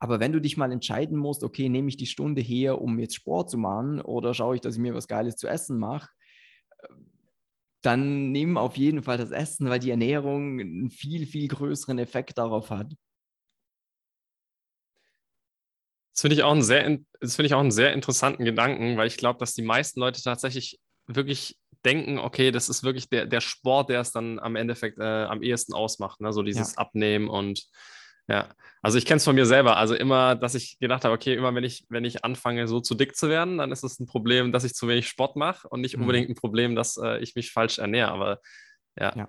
Aber 0.00 0.20
wenn 0.20 0.32
du 0.32 0.40
dich 0.40 0.56
mal 0.56 0.72
entscheiden 0.72 1.18
musst, 1.18 1.44
okay, 1.44 1.68
nehme 1.68 1.88
ich 1.88 1.96
die 1.96 2.06
Stunde 2.06 2.40
her, 2.40 2.80
um 2.80 2.98
jetzt 2.98 3.14
Sport 3.14 3.50
zu 3.50 3.58
machen 3.58 4.00
oder 4.00 4.34
schaue 4.34 4.56
ich, 4.56 4.60
dass 4.60 4.74
ich 4.74 4.80
mir 4.80 4.94
was 4.94 5.08
Geiles 5.08 5.36
zu 5.36 5.48
essen 5.48 5.78
mache, 5.78 6.08
dann 7.82 8.32
nimm 8.32 8.56
auf 8.56 8.76
jeden 8.76 9.02
Fall 9.02 9.18
das 9.18 9.30
Essen, 9.30 9.68
weil 9.68 9.78
die 9.78 9.90
Ernährung 9.90 10.60
einen 10.60 10.90
viel, 10.90 11.26
viel 11.26 11.48
größeren 11.48 11.98
Effekt 11.98 12.38
darauf 12.38 12.70
hat. 12.70 12.92
Das 16.18 16.22
finde 16.22 16.34
ich 16.34 16.42
auch 16.42 16.50
einen 16.50 16.64
sehr, 16.64 16.98
das 17.20 17.36
finde 17.36 17.46
ich 17.46 17.54
auch 17.54 17.60
einen 17.60 17.70
sehr 17.70 17.92
interessanten 17.92 18.44
Gedanken, 18.44 18.96
weil 18.96 19.06
ich 19.06 19.18
glaube, 19.18 19.38
dass 19.38 19.54
die 19.54 19.62
meisten 19.62 20.00
Leute 20.00 20.20
tatsächlich 20.20 20.80
wirklich 21.06 21.56
denken, 21.84 22.18
okay, 22.18 22.50
das 22.50 22.68
ist 22.68 22.82
wirklich 22.82 23.08
der, 23.08 23.24
der 23.24 23.40
Sport, 23.40 23.88
der 23.88 24.00
es 24.00 24.10
dann 24.10 24.40
am 24.40 24.56
Endeffekt 24.56 24.98
äh, 24.98 25.04
am 25.04 25.44
ehesten 25.44 25.74
ausmacht, 25.74 26.20
ne? 26.20 26.32
so 26.32 26.42
dieses 26.42 26.72
ja. 26.72 26.78
Abnehmen 26.78 27.28
und 27.28 27.68
ja, 28.26 28.48
also 28.82 28.98
ich 28.98 29.06
kenne 29.06 29.18
es 29.18 29.24
von 29.24 29.36
mir 29.36 29.46
selber. 29.46 29.76
Also 29.76 29.94
immer, 29.94 30.34
dass 30.34 30.56
ich 30.56 30.80
gedacht 30.80 31.04
habe, 31.04 31.14
okay, 31.14 31.34
immer 31.34 31.54
wenn 31.54 31.62
ich, 31.62 31.86
wenn 31.88 32.04
ich 32.04 32.24
anfange, 32.24 32.66
so 32.66 32.80
zu 32.80 32.96
dick 32.96 33.14
zu 33.14 33.28
werden, 33.28 33.58
dann 33.58 33.70
ist 33.70 33.84
es 33.84 34.00
ein 34.00 34.06
Problem, 34.06 34.50
dass 34.50 34.64
ich 34.64 34.74
zu 34.74 34.88
wenig 34.88 35.06
Sport 35.06 35.36
mache 35.36 35.68
und 35.68 35.82
nicht 35.82 35.94
mhm. 35.94 36.02
unbedingt 36.02 36.30
ein 36.30 36.34
Problem, 36.34 36.74
dass 36.74 36.96
äh, 36.96 37.20
ich 37.20 37.36
mich 37.36 37.52
falsch 37.52 37.78
ernähre. 37.78 38.10
Aber 38.10 38.40
ja. 39.00 39.14
ja. 39.16 39.28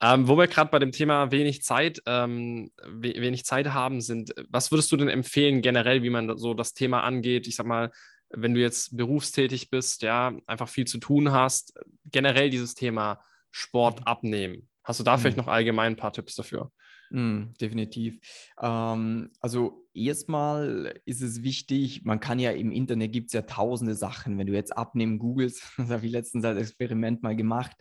Ähm, 0.00 0.28
wo 0.28 0.36
wir 0.36 0.46
gerade 0.46 0.70
bei 0.70 0.78
dem 0.78 0.92
Thema 0.92 1.32
wenig 1.32 1.62
Zeit, 1.62 2.00
ähm, 2.06 2.70
we 2.86 3.14
wenig 3.16 3.44
Zeit 3.44 3.72
haben, 3.72 4.00
sind, 4.00 4.32
was 4.48 4.70
würdest 4.70 4.92
du 4.92 4.96
denn 4.96 5.08
empfehlen 5.08 5.60
generell, 5.60 6.04
wie 6.04 6.10
man 6.10 6.38
so 6.38 6.54
das 6.54 6.72
Thema 6.72 7.02
angeht? 7.02 7.48
Ich 7.48 7.56
sag 7.56 7.66
mal, 7.66 7.90
wenn 8.30 8.54
du 8.54 8.60
jetzt 8.60 8.96
berufstätig 8.96 9.70
bist, 9.70 10.02
ja, 10.02 10.32
einfach 10.46 10.68
viel 10.68 10.86
zu 10.86 10.98
tun 10.98 11.32
hast, 11.32 11.74
generell 12.04 12.50
dieses 12.50 12.74
Thema 12.74 13.20
Sport 13.50 14.00
mhm. 14.00 14.06
abnehmen. 14.06 14.68
Hast 14.84 15.00
du 15.00 15.04
da 15.04 15.16
mhm. 15.16 15.20
vielleicht 15.20 15.36
noch 15.36 15.48
allgemein 15.48 15.94
ein 15.94 15.96
paar 15.96 16.12
Tipps 16.12 16.36
dafür? 16.36 16.70
Mm, 17.10 17.54
definitiv. 17.60 18.18
Ähm, 18.60 19.30
also 19.40 19.86
erstmal 19.94 21.00
ist 21.04 21.22
es 21.22 21.42
wichtig, 21.42 22.04
man 22.04 22.20
kann 22.20 22.38
ja 22.38 22.50
im 22.50 22.70
Internet 22.70 23.12
gibt 23.12 23.28
es 23.28 23.32
ja 23.32 23.42
tausende 23.42 23.94
Sachen. 23.94 24.38
Wenn 24.38 24.46
du 24.46 24.52
jetzt 24.52 24.76
abnehmen 24.76 25.18
googelst, 25.18 25.62
das 25.78 25.90
habe 25.90 26.06
ich 26.06 26.12
letztens 26.12 26.44
als 26.44 26.58
Experiment 26.58 27.22
mal 27.22 27.36
gemacht, 27.36 27.72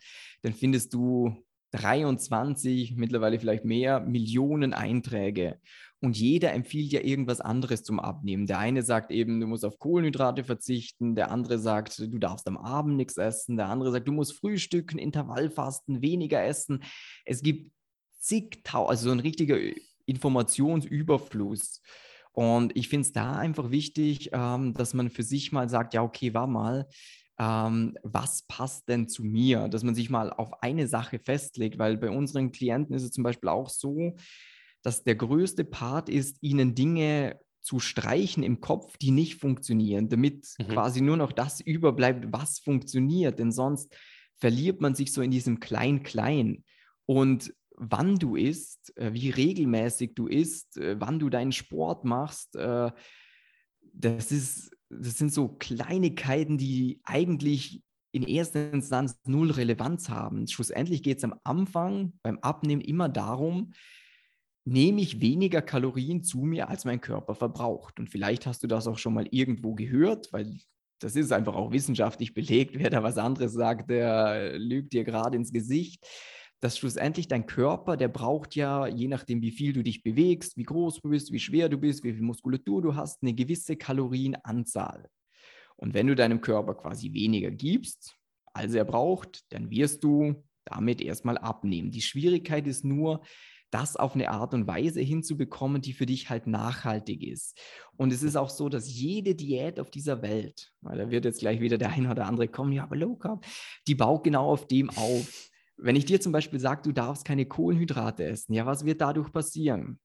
dann 0.41 0.53
findest 0.53 0.93
du 0.93 1.43
23, 1.71 2.95
mittlerweile 2.95 3.39
vielleicht 3.39 3.65
mehr, 3.65 3.99
Millionen 3.99 4.73
Einträge. 4.73 5.59
Und 5.99 6.15
jeder 6.15 6.53
empfiehlt 6.53 6.91
ja 6.91 7.01
irgendwas 7.01 7.41
anderes 7.41 7.83
zum 7.83 7.99
Abnehmen. 7.99 8.45
Der 8.45 8.59
eine 8.59 8.83
sagt 8.83 9.11
eben, 9.11 9.39
du 9.39 9.47
musst 9.47 9.65
auf 9.65 9.79
Kohlenhydrate 9.79 10.43
verzichten, 10.43 11.15
der 11.15 11.31
andere 11.31 11.57
sagt, 11.57 11.99
du 11.99 12.19
darfst 12.19 12.47
am 12.47 12.57
Abend 12.57 12.97
nichts 12.97 13.17
essen, 13.17 13.57
der 13.57 13.67
andere 13.67 13.91
sagt, 13.91 14.07
du 14.07 14.11
musst 14.11 14.37
frühstücken, 14.37 14.99
Intervallfasten, 14.99 16.01
weniger 16.01 16.43
essen. 16.45 16.83
Es 17.25 17.41
gibt 17.41 17.71
zigtausend, 18.27 18.89
also 18.89 19.05
so 19.05 19.11
ein 19.11 19.19
richtiger 19.19 19.57
Informationsüberfluss. 20.05 21.81
Und 22.31 22.75
ich 22.75 22.89
finde 22.89 23.07
es 23.07 23.13
da 23.13 23.35
einfach 23.35 23.71
wichtig, 23.71 24.29
ähm, 24.31 24.73
dass 24.73 24.93
man 24.93 25.09
für 25.09 25.23
sich 25.23 25.51
mal 25.51 25.69
sagt, 25.69 25.93
ja, 25.93 26.03
okay, 26.03 26.33
war 26.33 26.47
mal, 26.47 26.87
ähm, 27.39 27.97
was 28.03 28.43
passt 28.43 28.87
denn 28.89 29.07
zu 29.07 29.23
mir? 29.23 29.67
Dass 29.69 29.83
man 29.83 29.95
sich 29.95 30.09
mal 30.09 30.31
auf 30.31 30.61
eine 30.61 30.87
Sache 30.87 31.19
festlegt, 31.19 31.79
weil 31.79 31.97
bei 31.97 32.09
unseren 32.09 32.51
Klienten 32.51 32.95
ist 32.95 33.03
es 33.03 33.11
zum 33.11 33.23
Beispiel 33.23 33.49
auch 33.49 33.69
so, 33.69 34.15
dass 34.83 35.03
der 35.03 35.15
größte 35.15 35.63
Part 35.63 36.09
ist, 36.09 36.37
ihnen 36.41 36.75
Dinge 36.75 37.39
zu 37.61 37.79
streichen 37.79 38.43
im 38.43 38.61
Kopf, 38.61 38.97
die 38.97 39.11
nicht 39.11 39.35
funktionieren, 39.35 40.07
damit 40.07 40.47
mhm. 40.57 40.67
quasi 40.69 41.01
nur 41.01 41.17
noch 41.17 41.31
das 41.31 41.59
überbleibt, 41.59 42.27
was 42.31 42.59
funktioniert. 42.59 43.39
Denn 43.39 43.51
sonst 43.51 43.93
verliert 44.37 44.79
man 44.79 44.95
sich 44.95 45.11
so 45.11 45.21
in 45.21 45.31
diesem 45.31 45.59
Klein-Klein. 45.59 46.63
Und 47.05 47.53
wann 47.77 48.17
du 48.17 48.35
isst, 48.35 48.95
äh, 48.97 49.13
wie 49.13 49.29
regelmäßig 49.29 50.15
du 50.15 50.27
isst, 50.27 50.77
äh, 50.77 50.99
wann 50.99 51.19
du 51.19 51.29
deinen 51.29 51.51
Sport 51.51 52.03
machst, 52.03 52.55
äh, 52.55 52.91
das, 53.93 54.31
ist, 54.31 54.71
das 54.89 55.17
sind 55.17 55.31
so 55.31 55.47
Kleinigkeiten, 55.47 56.57
die 56.57 56.99
eigentlich 57.03 57.81
in 58.11 58.23
erster 58.23 58.71
Instanz 58.73 59.19
null 59.25 59.51
Relevanz 59.51 60.09
haben. 60.09 60.47
Schlussendlich 60.47 61.03
geht 61.03 61.19
es 61.19 61.23
am 61.23 61.35
Anfang 61.43 62.13
beim 62.23 62.39
Abnehmen 62.39 62.81
immer 62.81 63.09
darum, 63.09 63.73
nehme 64.65 65.01
ich 65.01 65.21
weniger 65.21 65.61
Kalorien 65.61 66.23
zu 66.23 66.39
mir, 66.39 66.67
als 66.67 66.83
mein 66.83 66.99
Körper 66.99 67.35
verbraucht. 67.35 67.99
Und 67.99 68.09
vielleicht 68.09 68.47
hast 68.47 68.63
du 68.63 68.67
das 68.67 68.87
auch 68.87 68.97
schon 68.97 69.13
mal 69.13 69.27
irgendwo 69.31 69.75
gehört, 69.75 70.33
weil 70.33 70.57
das 70.99 71.15
ist 71.15 71.31
einfach 71.31 71.55
auch 71.55 71.71
wissenschaftlich 71.71 72.33
belegt. 72.33 72.77
Wer 72.77 72.89
da 72.89 73.03
was 73.03 73.17
anderes 73.17 73.53
sagt, 73.53 73.89
der 73.91 74.57
lügt 74.57 74.93
dir 74.93 75.03
gerade 75.03 75.37
ins 75.37 75.53
Gesicht 75.53 76.05
dass 76.59 76.77
schlussendlich 76.77 77.27
dein 77.27 77.45
Körper, 77.45 77.97
der 77.97 78.07
braucht 78.07 78.55
ja, 78.55 78.87
je 78.87 79.07
nachdem, 79.07 79.41
wie 79.41 79.51
viel 79.51 79.73
du 79.73 79.83
dich 79.83 80.03
bewegst, 80.03 80.57
wie 80.57 80.63
groß 80.63 81.01
du 81.01 81.09
bist, 81.09 81.31
wie 81.31 81.39
schwer 81.39 81.69
du 81.69 81.77
bist, 81.77 82.03
wie 82.03 82.13
viel 82.13 82.23
Muskulatur 82.23 82.81
du 82.81 82.95
hast, 82.95 83.21
eine 83.21 83.33
gewisse 83.33 83.75
Kalorienanzahl. 83.75 85.09
Und 85.75 85.93
wenn 85.93 86.07
du 86.07 86.15
deinem 86.15 86.41
Körper 86.41 86.73
quasi 86.73 87.13
weniger 87.13 87.51
gibst, 87.51 88.15
als 88.53 88.73
er 88.73 88.85
braucht, 88.85 89.43
dann 89.49 89.69
wirst 89.69 90.03
du 90.03 90.43
damit 90.65 91.01
erstmal 91.01 91.37
abnehmen. 91.37 91.91
Die 91.91 92.01
Schwierigkeit 92.01 92.65
ist 92.67 92.83
nur, 92.83 93.21
das 93.69 93.97
auf 93.97 94.15
eine 94.15 94.31
Art 94.31 94.53
und 94.53 94.67
Weise 94.67 95.01
hinzubekommen, 95.01 95.81
die 95.81 95.93
für 95.93 96.05
dich 96.05 96.29
halt 96.29 96.47
nachhaltig 96.47 97.23
ist. 97.23 97.59
Und 97.97 98.13
es 98.13 98.23
ist 98.23 98.37
auch 98.37 98.49
so, 98.49 98.69
dass 98.69 98.89
jede 98.89 99.35
Diät 99.35 99.79
auf 99.79 99.89
dieser 99.89 100.21
Welt, 100.21 100.71
weil 100.81 100.97
da 100.97 101.11
wird 101.11 101.25
jetzt 101.25 101.39
gleich 101.39 101.59
wieder 101.59 101.77
der 101.77 101.91
eine 101.91 102.09
oder 102.09 102.25
andere 102.25 102.47
kommen, 102.47 102.71
ja, 102.71 102.83
aber 102.83 102.95
Low 102.95 103.15
Carb, 103.15 103.45
die 103.87 103.95
baut 103.95 104.23
genau 104.23 104.51
auf 104.51 104.67
dem 104.67 104.89
auf. 104.91 105.51
Wenn 105.77 105.95
ich 105.95 106.05
dir 106.05 106.19
zum 106.19 106.31
Beispiel 106.31 106.59
sage, 106.59 106.81
du 106.83 106.91
darfst 106.91 107.25
keine 107.25 107.45
Kohlenhydrate 107.45 108.25
essen, 108.25 108.53
ja, 108.53 108.65
was 108.65 108.85
wird 108.85 109.01
dadurch 109.01 109.31
passieren? 109.31 109.99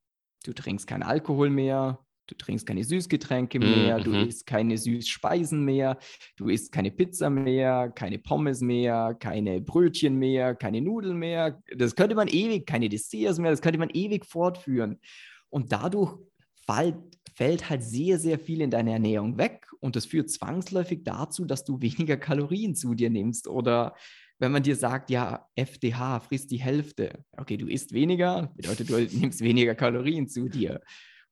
Du 0.44 0.52
trinkst 0.52 0.86
keinen 0.86 1.02
Alkohol 1.02 1.50
mehr, 1.50 1.98
du 2.26 2.34
trinkst 2.34 2.66
keine 2.66 2.84
Süßgetränke 2.84 3.58
mehr, 3.58 3.98
mhm. 3.98 4.04
du 4.04 4.12
isst 4.12 4.46
keine 4.46 4.76
Süßspeisen 4.76 5.64
mehr, 5.64 5.98
du 6.36 6.48
isst 6.48 6.72
keine 6.72 6.90
Pizza 6.90 7.30
mehr, 7.30 7.90
keine 7.94 8.18
Pommes 8.18 8.60
mehr, 8.60 9.16
keine 9.18 9.60
Brötchen 9.60 10.16
mehr, 10.16 10.54
keine 10.54 10.80
Nudeln 10.80 11.16
mehr. 11.16 11.62
Das 11.76 11.96
könnte 11.96 12.14
man 12.14 12.28
ewig, 12.28 12.66
keine 12.66 12.88
Desserts 12.88 13.38
mehr, 13.38 13.50
das 13.50 13.62
könnte 13.62 13.78
man 13.78 13.90
ewig 13.90 14.26
fortführen. 14.26 15.00
Und 15.48 15.72
dadurch 15.72 16.18
fällt, 16.66 16.96
fällt 17.34 17.70
halt 17.70 17.82
sehr, 17.82 18.18
sehr 18.18 18.38
viel 18.38 18.60
in 18.60 18.70
deine 18.70 18.92
Ernährung 18.92 19.38
weg 19.38 19.66
und 19.80 19.96
das 19.96 20.06
führt 20.06 20.30
zwangsläufig 20.30 21.02
dazu, 21.04 21.44
dass 21.44 21.64
du 21.64 21.80
weniger 21.80 22.16
Kalorien 22.16 22.74
zu 22.74 22.94
dir 22.94 23.10
nimmst 23.10 23.48
oder 23.48 23.94
wenn 24.42 24.50
man 24.50 24.64
dir 24.64 24.74
sagt, 24.74 25.08
ja, 25.08 25.46
FDH, 25.54 26.18
frisst 26.18 26.50
die 26.50 26.60
Hälfte. 26.60 27.24
Okay, 27.36 27.56
du 27.56 27.68
isst 27.68 27.92
weniger, 27.92 28.52
bedeutet, 28.56 28.90
du 28.90 28.96
nimmst 29.20 29.40
weniger 29.40 29.76
Kalorien 29.76 30.26
zu 30.26 30.48
dir. 30.48 30.80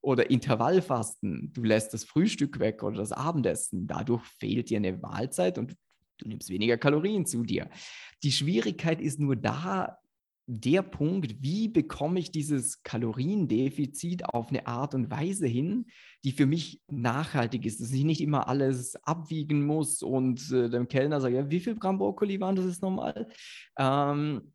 Oder 0.01 0.31
Intervallfasten, 0.31 1.53
du 1.53 1.65
lässt 1.65 1.93
das 1.93 2.05
Frühstück 2.05 2.61
weg 2.61 2.85
oder 2.85 2.99
das 2.99 3.11
Abendessen. 3.11 3.89
Dadurch 3.89 4.23
fehlt 4.39 4.71
dir 4.71 4.77
eine 4.77 4.97
Mahlzeit 4.97 5.59
und 5.59 5.77
du 6.19 6.29
nimmst 6.29 6.51
weniger 6.51 6.79
Kalorien 6.79 7.27
zu 7.27 7.43
dir. 7.43 7.69
Die 8.23 8.31
Schwierigkeit 8.31 9.01
ist 9.01 9.19
nur 9.19 9.35
da, 9.35 9.99
der 10.53 10.83
Punkt, 10.83 11.37
wie 11.43 11.69
bekomme 11.69 12.19
ich 12.19 12.33
dieses 12.33 12.83
Kaloriendefizit 12.83 14.25
auf 14.25 14.49
eine 14.49 14.67
Art 14.67 14.95
und 14.95 15.09
Weise 15.09 15.47
hin, 15.47 15.87
die 16.25 16.33
für 16.33 16.47
mich 16.47 16.83
nachhaltig 16.89 17.65
ist, 17.65 17.81
dass 17.81 17.93
ich 17.93 18.03
nicht 18.03 18.21
immer 18.21 18.49
alles 18.49 18.97
abwiegen 19.05 19.65
muss 19.65 20.03
und 20.03 20.51
äh, 20.51 20.69
dem 20.69 20.89
Kellner 20.89 21.21
sage, 21.21 21.37
ja, 21.37 21.51
wie 21.51 21.61
viel 21.61 21.77
Gramm 21.77 21.99
Brokkoli 21.99 22.41
waren 22.41 22.57
das 22.57 22.65
jetzt 22.65 22.83
nochmal? 22.83 23.29
Ähm, 23.79 24.53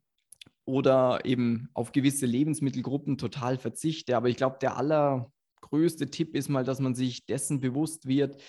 oder 0.66 1.24
eben 1.24 1.70
auf 1.74 1.94
gewisse 1.94 2.26
Lebensmittelgruppen 2.26 3.18
total 3.18 3.58
verzichte. 3.58 4.18
Aber 4.18 4.28
ich 4.28 4.36
glaube, 4.36 4.58
der 4.60 4.76
allergrößte 4.76 6.10
Tipp 6.10 6.36
ist 6.36 6.50
mal, 6.50 6.66
dass 6.66 6.82
man 6.82 6.94
sich 6.94 7.26
dessen 7.26 7.62
bewusst 7.62 8.06
wird, 8.06 8.42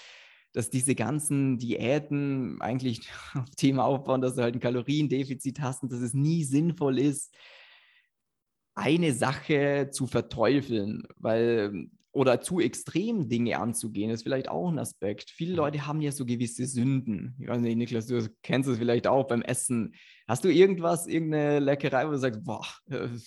dass 0.57 0.71
diese 0.71 0.95
ganzen 0.95 1.59
Diäten 1.59 2.63
eigentlich 2.63 3.11
auf 3.35 3.51
Thema 3.57 3.85
aufbauen, 3.85 4.23
dass 4.23 4.37
du 4.37 4.43
halt 4.43 4.55
ein 4.55 4.61
Kaloriendefizit 4.61 5.61
hast 5.61 5.83
und 5.83 5.93
dass 5.93 6.01
es 6.01 6.15
nie 6.15 6.45
sinnvoll 6.45 6.99
ist, 6.99 7.35
eine 8.75 9.13
Sache 9.13 9.91
zu 9.93 10.07
verteufeln, 10.07 11.07
weil 11.17 11.89
oder 12.13 12.41
zu 12.41 12.61
extrem 12.61 13.29
Dinge 13.29 13.59
anzugehen, 13.59 14.11
ist 14.11 14.23
vielleicht 14.23 14.49
auch 14.49 14.71
ein 14.71 14.79
Aspekt. 14.79 15.29
Viele 15.29 15.53
mhm. 15.53 15.57
Leute 15.59 15.87
haben 15.87 16.01
ja 16.01 16.11
so 16.11 16.25
gewisse 16.25 16.65
Sünden. 16.65 17.37
Ich 17.39 17.47
weiß 17.47 17.61
nicht, 17.61 17.77
Niklas, 17.77 18.07
du 18.07 18.27
kennst 18.43 18.71
es 18.71 18.79
vielleicht 18.79 19.07
auch 19.07 19.25
beim 19.29 19.43
Essen. 19.43 19.95
Hast 20.27 20.43
du 20.43 20.49
irgendwas, 20.49 21.07
irgendeine 21.07 21.59
Leckerei, 21.59 22.07
wo 22.07 22.13
du 22.13 22.19
sagst, 22.19 22.43
boah, 22.43 22.65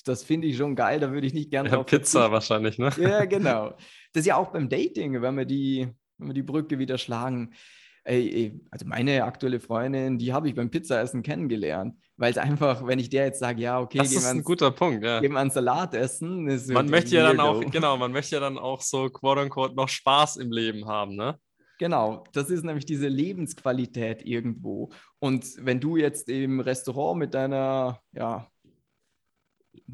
das 0.06 0.24
finde 0.24 0.48
ich 0.48 0.58
schon 0.58 0.76
geil, 0.76 1.00
da 1.00 1.12
würde 1.12 1.28
ich 1.28 1.36
nicht 1.36 1.52
gerne 1.52 1.70
ja, 1.70 1.84
Pizza 1.84 2.32
wahrscheinlich, 2.32 2.80
ne? 2.80 2.92
Ja, 3.00 3.26
genau. 3.26 3.76
Das 4.14 4.22
ist 4.22 4.26
ja 4.26 4.38
auch 4.38 4.52
beim 4.52 4.70
Dating, 4.70 5.22
wenn 5.22 5.38
wir 5.38 5.46
die 5.46 5.90
wenn 6.20 6.28
wir 6.28 6.34
die 6.34 6.44
Brücke 6.44 6.78
wieder 6.80 6.98
schlagen. 6.98 7.54
Ey, 8.04 8.60
also 8.72 8.86
meine 8.86 9.24
aktuelle 9.24 9.60
Freundin, 9.60 10.18
die 10.18 10.34
habe 10.34 10.48
ich 10.48 10.56
beim 10.56 10.72
Pizzaessen 10.72 11.22
kennengelernt, 11.22 11.96
weil 12.18 12.32
es 12.32 12.38
einfach, 12.38 12.86
wenn 12.88 12.98
ich 12.98 13.10
der 13.10 13.26
jetzt 13.26 13.40
sage, 13.40 13.62
ja, 13.62 13.80
okay, 13.80 14.00
das 14.00 14.12
ist 14.12 14.26
ein 14.26 14.44
guter 14.44 14.72
Punkt, 14.72 15.04
ja. 15.04 15.20
gehen 15.20 15.34
wir 15.34 15.40
einen 15.40 15.52
Salat 15.52 15.94
essen. 15.94 16.46
man 16.70 16.90
möchte 16.90 17.16
ja 17.16 17.28
dann 17.28 17.40
auch, 17.40 17.60
genau, 17.72 17.98
man 17.98 18.12
möchte 18.12 18.36
ja 18.36 18.40
dann 18.40 18.58
auch 18.58 18.82
so 18.82 19.10
quote 19.10 19.42
unquote 19.42 19.76
noch 19.76 19.90
Spaß 19.90 20.38
im 20.38 20.52
Leben 20.52 20.88
haben, 20.88 21.16
ne? 21.16 21.38
Genau, 21.80 22.26
das 22.34 22.50
ist 22.50 22.66
nämlich 22.66 22.86
diese 22.86 23.08
Lebensqualität 23.08 24.26
irgendwo. 24.26 24.90
Und 25.20 25.46
wenn 25.60 25.80
du 25.80 25.96
jetzt 25.96 26.28
im 26.28 26.60
Restaurant 26.60 27.18
mit 27.18 27.34
deiner, 27.34 28.02
ja, 28.12 28.48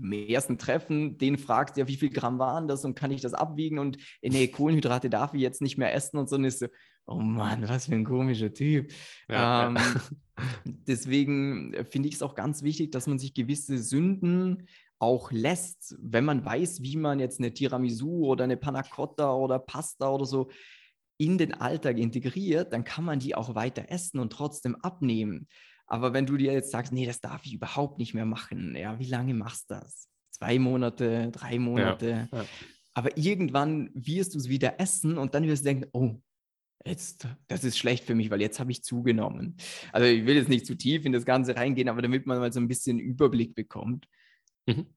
im 0.01 0.11
ersten 0.13 0.57
Treffen 0.57 1.17
den 1.17 1.37
fragst, 1.37 1.77
ja, 1.77 1.87
wie 1.87 1.95
viel 1.95 2.09
Gramm 2.09 2.39
waren 2.39 2.67
das 2.67 2.85
und 2.85 2.95
kann 2.95 3.11
ich 3.11 3.21
das 3.21 3.33
abwiegen 3.33 3.79
und 3.79 3.97
nee, 4.21 4.47
Kohlenhydrate 4.47 5.09
darf 5.09 5.33
ich 5.33 5.41
jetzt 5.41 5.61
nicht 5.61 5.77
mehr 5.77 5.93
essen 5.93 6.17
und 6.17 6.29
so, 6.29 6.35
und 6.35 6.43
ist 6.43 6.59
so, 6.59 6.67
oh 7.05 7.19
Mann, 7.19 7.67
was 7.67 7.85
für 7.87 7.95
ein 7.95 8.05
komischer 8.05 8.53
Typ. 8.53 8.91
Ja, 9.29 9.67
ähm, 9.67 9.75
ja. 9.77 10.01
Deswegen 10.65 11.75
finde 11.89 12.09
ich 12.09 12.15
es 12.15 12.21
auch 12.21 12.35
ganz 12.35 12.63
wichtig, 12.63 12.91
dass 12.91 13.07
man 13.07 13.19
sich 13.19 13.33
gewisse 13.33 13.77
Sünden 13.77 14.67
auch 14.99 15.31
lässt, 15.31 15.95
wenn 15.99 16.25
man 16.25 16.45
weiß, 16.45 16.81
wie 16.81 16.97
man 16.97 17.19
jetzt 17.19 17.39
eine 17.39 17.53
Tiramisu 17.53 18.25
oder 18.25 18.45
eine 18.45 18.57
Panna 18.57 18.81
Cotta 18.81 19.33
oder 19.33 19.59
Pasta 19.59 20.09
oder 20.09 20.25
so 20.25 20.49
in 21.17 21.37
den 21.37 21.53
Alltag 21.53 21.97
integriert, 21.97 22.73
dann 22.73 22.83
kann 22.83 23.05
man 23.05 23.19
die 23.19 23.35
auch 23.35 23.55
weiter 23.55 23.85
essen 23.89 24.19
und 24.19 24.31
trotzdem 24.31 24.75
abnehmen. 24.75 25.47
Aber 25.87 26.13
wenn 26.13 26.25
du 26.25 26.37
dir 26.37 26.53
jetzt 26.53 26.71
sagst, 26.71 26.91
nee, 26.91 27.05
das 27.05 27.21
darf 27.21 27.45
ich 27.45 27.53
überhaupt 27.53 27.99
nicht 27.99 28.13
mehr 28.13 28.25
machen, 28.25 28.75
ja, 28.75 28.99
wie 28.99 29.07
lange 29.07 29.33
machst 29.33 29.69
du 29.69 29.75
das? 29.75 30.07
Zwei 30.31 30.59
Monate, 30.59 31.31
drei 31.31 31.59
Monate. 31.59 32.27
Ja, 32.31 32.37
ja. 32.39 32.45
Aber 32.93 33.17
irgendwann 33.17 33.89
wirst 33.93 34.33
du 34.33 34.37
es 34.37 34.49
wieder 34.49 34.79
essen 34.79 35.17
und 35.17 35.35
dann 35.35 35.43
wirst 35.43 35.63
du 35.63 35.69
denken, 35.69 35.89
oh, 35.93 36.15
jetzt, 36.85 37.27
das 37.47 37.63
ist 37.63 37.77
schlecht 37.77 38.05
für 38.05 38.15
mich, 38.15 38.29
weil 38.29 38.41
jetzt 38.41 38.59
habe 38.59 38.71
ich 38.71 38.83
zugenommen. 38.83 39.57
Also 39.91 40.07
ich 40.07 40.25
will 40.25 40.35
jetzt 40.35 40.49
nicht 40.49 40.65
zu 40.65 40.75
tief 40.75 41.05
in 41.05 41.11
das 41.11 41.25
Ganze 41.25 41.55
reingehen, 41.55 41.89
aber 41.89 42.01
damit 42.01 42.25
man 42.25 42.39
mal 42.39 42.53
so 42.53 42.59
ein 42.59 42.67
bisschen 42.67 42.99
Überblick 42.99 43.55
bekommt. 43.55 44.07
Mhm. 44.65 44.87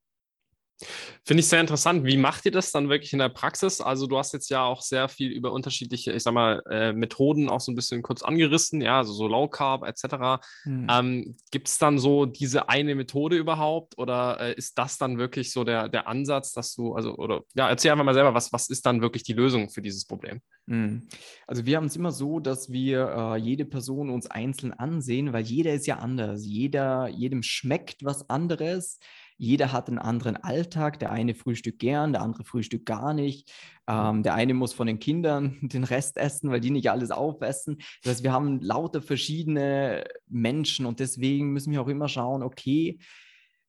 Finde 1.25 1.41
ich 1.41 1.49
sehr 1.49 1.61
interessant. 1.61 2.05
Wie 2.05 2.17
macht 2.17 2.45
ihr 2.47 2.53
das 2.53 2.71
dann 2.71 2.89
wirklich 2.89 3.13
in 3.13 3.19
der 3.19 3.29
Praxis? 3.29 3.81
Also 3.81 4.07
du 4.07 4.17
hast 4.17 4.33
jetzt 4.33 4.49
ja 4.49 4.65
auch 4.65 4.81
sehr 4.81 5.09
viel 5.09 5.31
über 5.31 5.53
unterschiedliche, 5.53 6.13
ich 6.13 6.23
sag 6.23 6.35
mal, 6.35 6.63
äh, 6.71 6.93
Methoden 6.93 7.49
auch 7.49 7.61
so 7.61 7.73
ein 7.73 7.75
bisschen 7.75 8.03
kurz 8.03 8.23
angerissen, 8.23 8.81
ja, 8.81 8.99
also 8.99 9.13
so 9.13 9.27
Low 9.27 9.49
Carb 9.49 9.85
etc. 9.85 10.41
Hm. 10.63 10.87
Ähm, 10.91 11.37
Gibt 11.51 11.69
es 11.69 11.79
dann 11.79 11.99
so 11.99 12.27
diese 12.27 12.69
eine 12.69 12.95
Methode 12.95 13.37
überhaupt 13.37 13.99
oder 13.99 14.39
äh, 14.41 14.55
ist 14.55 14.79
das 14.79 14.99
dann 14.99 15.19
wirklich 15.19 15.53
so 15.53 15.65
der, 15.65 15.89
der 15.89 16.07
Ansatz, 16.07 16.53
dass 16.53 16.75
du, 16.75 16.95
also, 16.95 17.17
oder 17.17 17.43
ja, 17.55 17.69
erzähl 17.69 17.91
einfach 17.91 18.05
mal 18.05 18.15
selber, 18.15 18.35
was, 18.35 18.53
was 18.53 18.69
ist 18.69 18.87
dann 18.87 19.01
wirklich 19.01 19.25
die 19.25 19.33
Lösung 19.33 19.71
für 19.71 19.83
dieses 19.83 20.07
Problem? 20.07 20.41
Hm. 20.69 21.09
Also 21.47 21.67
wir 21.67 21.77
haben 21.77 21.87
es 21.87 21.97
immer 21.97 22.13
so, 22.13 22.41
dass 22.41 22.71
wir 22.71 23.09
äh, 23.09 23.37
jede 23.39 23.65
Person 23.65 24.11
uns 24.11 24.27
einzeln 24.27 24.73
ansehen, 24.73 25.33
weil 25.33 25.45
jeder 25.45 25.75
ist 25.75 25.87
ja 25.87 25.97
anders. 25.97 26.45
Jeder, 26.45 27.09
jedem 27.09 27.43
schmeckt 27.43 28.05
was 28.05 28.31
anderes. 28.31 28.99
Jeder 29.39 29.73
hat 29.73 29.89
einen 29.89 29.99
anderen 29.99 30.37
Alltag. 30.37 30.99
Der 30.99 31.13
eine 31.13 31.35
frühstückt 31.35 31.79
gern, 31.79 32.13
der 32.13 32.23
andere 32.23 32.45
frühstückt 32.45 32.85
gar 32.85 33.15
nicht. 33.15 33.51
Ähm, 33.87 34.23
der 34.23 34.35
eine 34.35 34.53
muss 34.53 34.73
von 34.73 34.87
den 34.87 34.99
Kindern 34.99 35.59
den 35.63 35.85
Rest 35.85 36.17
essen, 36.17 36.51
weil 36.51 36.61
die 36.61 36.71
nicht 36.71 36.91
alles 36.91 37.11
aufessen. 37.11 37.79
Das 38.03 38.15
heißt, 38.15 38.25
wir 38.25 38.33
haben 38.33 38.61
lauter 38.61 39.01
verschiedene 39.01 40.05
Menschen 40.27 40.85
und 40.85 41.01
deswegen 41.01 41.53
müssen 41.53 41.73
wir 41.73 41.81
auch 41.81 41.89
immer 41.89 42.09
schauen, 42.09 42.43
okay, 42.43 42.99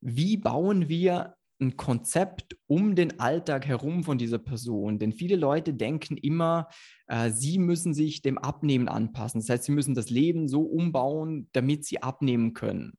wie 0.01 0.37
bauen 0.37 0.89
wir 0.89 1.35
ein 1.61 1.75
Konzept 1.77 2.57
um 2.67 2.95
den 2.95 3.19
Alltag 3.19 3.67
herum 3.67 4.03
von 4.03 4.17
dieser 4.17 4.37
Person. 4.39 4.97
Denn 4.97 5.11
viele 5.11 5.35
Leute 5.35 5.73
denken 5.73 6.15
immer, 6.17 6.69
äh, 7.07 7.31
sie 7.31 7.59
müssen 7.59 7.93
sich 7.93 8.21
dem 8.21 8.37
Abnehmen 8.37 8.87
anpassen. 8.87 9.41
Das 9.41 9.49
heißt, 9.49 9.65
sie 9.65 9.73
müssen 9.73 9.93
das 9.93 10.09
Leben 10.09 10.47
so 10.47 10.61
umbauen, 10.61 11.49
damit 11.51 11.85
sie 11.85 12.01
abnehmen 12.01 12.53
können. 12.53 12.93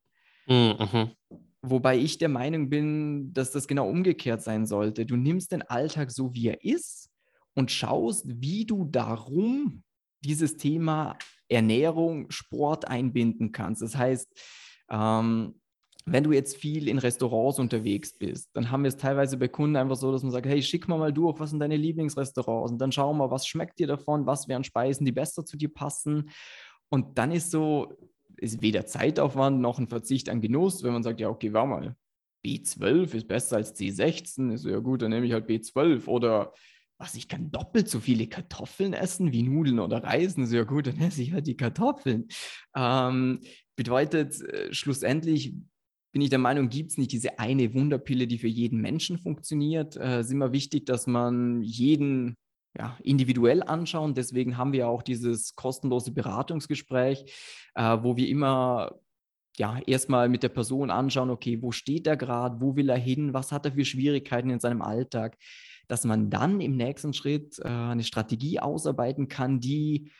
Mhm. 0.47 1.11
Wobei 1.63 1.97
ich 1.97 2.17
der 2.17 2.29
Meinung 2.29 2.69
bin, 2.69 3.33
dass 3.33 3.51
das 3.51 3.67
genau 3.67 3.87
umgekehrt 3.87 4.41
sein 4.41 4.65
sollte. 4.65 5.05
Du 5.05 5.15
nimmst 5.15 5.51
den 5.51 5.61
Alltag 5.61 6.11
so, 6.11 6.33
wie 6.33 6.47
er 6.47 6.63
ist 6.63 7.09
und 7.53 7.71
schaust, 7.71 8.25
wie 8.27 8.65
du 8.65 8.85
darum 8.85 9.83
dieses 10.23 10.57
Thema 10.57 11.17
Ernährung, 11.49 12.31
Sport 12.31 12.87
einbinden 12.87 13.51
kannst. 13.51 13.81
Das 13.81 13.95
heißt, 13.95 14.27
ähm, 14.89 15.55
wenn 16.05 16.23
du 16.23 16.31
jetzt 16.31 16.57
viel 16.57 16.87
in 16.87 16.97
Restaurants 16.97 17.59
unterwegs 17.59 18.17
bist, 18.17 18.49
dann 18.53 18.71
haben 18.71 18.83
wir 18.83 18.87
es 18.87 18.97
teilweise 18.97 19.37
bei 19.37 19.47
Kunden 19.47 19.75
einfach 19.75 19.95
so, 19.95 20.11
dass 20.11 20.23
man 20.23 20.31
sagt, 20.31 20.47
hey, 20.47 20.61
schick 20.63 20.87
mal 20.87 20.97
mal 20.97 21.13
durch, 21.13 21.39
was 21.39 21.51
sind 21.51 21.59
deine 21.59 21.77
Lieblingsrestaurants? 21.77 22.71
Und 22.71 22.79
dann 22.79 22.91
schauen 22.91 23.17
wir, 23.17 23.29
was 23.29 23.45
schmeckt 23.45 23.79
dir 23.79 23.87
davon, 23.87 24.25
was 24.25 24.47
wären 24.47 24.63
Speisen, 24.63 25.05
die 25.05 25.11
besser 25.11 25.45
zu 25.45 25.57
dir 25.57 25.71
passen. 25.71 26.31
Und 26.89 27.17
dann 27.17 27.31
ist 27.31 27.51
so, 27.51 27.93
ist 28.41 28.61
weder 28.61 28.85
Zeitaufwand 28.85 29.61
noch 29.61 29.79
ein 29.79 29.87
Verzicht 29.87 30.27
an 30.27 30.41
Genuss, 30.41 30.83
wenn 30.83 30.93
man 30.93 31.03
sagt, 31.03 31.19
ja, 31.19 31.29
okay, 31.29 31.53
war 31.53 31.67
mal, 31.67 31.95
B12 32.43 33.13
ist 33.13 33.27
besser 33.27 33.57
als 33.57 33.79
C16, 33.79 34.51
ist 34.51 34.65
ja 34.65 34.79
gut, 34.79 35.03
dann 35.03 35.11
nehme 35.11 35.27
ich 35.27 35.31
halt 35.31 35.47
B12 35.47 36.07
oder 36.07 36.51
was, 36.97 37.15
ich 37.15 37.27
kann 37.27 37.51
doppelt 37.51 37.87
so 37.87 37.99
viele 37.99 38.27
Kartoffeln 38.27 38.93
essen 38.93 39.31
wie 39.31 39.43
Nudeln 39.43 39.79
oder 39.79 40.03
Reis, 40.03 40.37
ist 40.37 40.53
ja 40.53 40.63
gut, 40.63 40.87
dann 40.87 40.99
esse 40.99 41.21
ich 41.21 41.31
halt 41.31 41.47
die 41.47 41.55
Kartoffeln. 41.55 42.27
Ähm, 42.75 43.39
bedeutet, 43.75 44.39
äh, 44.41 44.73
schlussendlich 44.73 45.55
bin 46.11 46.21
ich 46.21 46.29
der 46.29 46.39
Meinung, 46.39 46.69
gibt 46.69 46.91
es 46.91 46.97
nicht 46.97 47.11
diese 47.11 47.39
eine 47.39 47.73
Wunderpille, 47.73 48.27
die 48.27 48.37
für 48.37 48.47
jeden 48.47 48.81
Menschen 48.81 49.17
funktioniert. 49.17 49.95
Es 49.95 50.01
äh, 50.01 50.19
ist 50.21 50.31
immer 50.31 50.51
wichtig, 50.51 50.85
dass 50.85 51.07
man 51.07 51.61
jeden 51.61 52.35
ja, 52.77 52.97
individuell 53.03 53.63
anschauen. 53.63 54.13
Deswegen 54.13 54.57
haben 54.57 54.73
wir 54.73 54.87
auch 54.87 55.03
dieses 55.03 55.55
kostenlose 55.55 56.11
Beratungsgespräch, 56.11 57.25
äh, 57.75 57.97
wo 58.01 58.15
wir 58.15 58.27
immer 58.27 58.99
ja, 59.57 59.79
erstmal 59.85 60.29
mit 60.29 60.43
der 60.43 60.49
Person 60.49 60.89
anschauen, 60.89 61.29
okay, 61.29 61.61
wo 61.61 61.71
steht 61.71 62.07
er 62.07 62.17
gerade, 62.17 62.61
wo 62.61 62.75
will 62.75 62.89
er 62.89 62.97
hin, 62.97 63.33
was 63.33 63.51
hat 63.51 63.65
er 63.65 63.73
für 63.73 63.85
Schwierigkeiten 63.85 64.49
in 64.49 64.59
seinem 64.59 64.81
Alltag, 64.81 65.37
dass 65.87 66.05
man 66.05 66.29
dann 66.29 66.61
im 66.61 66.77
nächsten 66.77 67.13
Schritt 67.13 67.59
äh, 67.59 67.67
eine 67.67 68.03
Strategie 68.03 68.59
ausarbeiten 68.59 69.27
kann, 69.27 69.59
die 69.59 70.11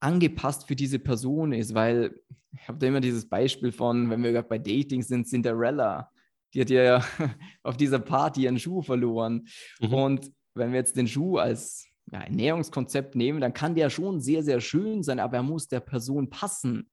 angepasst 0.00 0.66
für 0.66 0.74
diese 0.74 0.98
Person 0.98 1.52
ist, 1.52 1.74
weil 1.74 2.20
ich 2.54 2.68
habe 2.68 2.78
da 2.78 2.88
immer 2.88 3.00
dieses 3.00 3.28
Beispiel 3.28 3.70
von, 3.70 4.10
wenn 4.10 4.22
wir 4.22 4.32
gerade 4.32 4.48
bei 4.48 4.58
Dating 4.58 5.02
sind, 5.02 5.28
Cinderella, 5.28 6.10
die 6.52 6.60
hat 6.60 6.70
ja 6.70 7.02
auf 7.62 7.76
dieser 7.76 8.00
Party 8.00 8.42
ihren 8.42 8.58
Schuh 8.58 8.82
verloren. 8.82 9.46
Mhm. 9.80 9.94
Und 9.94 10.32
wenn 10.54 10.72
wir 10.72 10.78
jetzt 10.78 10.96
den 10.96 11.06
Schuh 11.06 11.38
als 11.38 11.86
ja, 12.12 12.20
Ernährungskonzept 12.20 13.16
nehmen, 13.16 13.40
dann 13.40 13.54
kann 13.54 13.74
der 13.74 13.90
schon 13.90 14.20
sehr, 14.20 14.42
sehr 14.42 14.60
schön 14.60 15.02
sein, 15.02 15.18
aber 15.18 15.38
er 15.38 15.42
muss 15.42 15.68
der 15.68 15.80
Person 15.80 16.28
passen. 16.28 16.90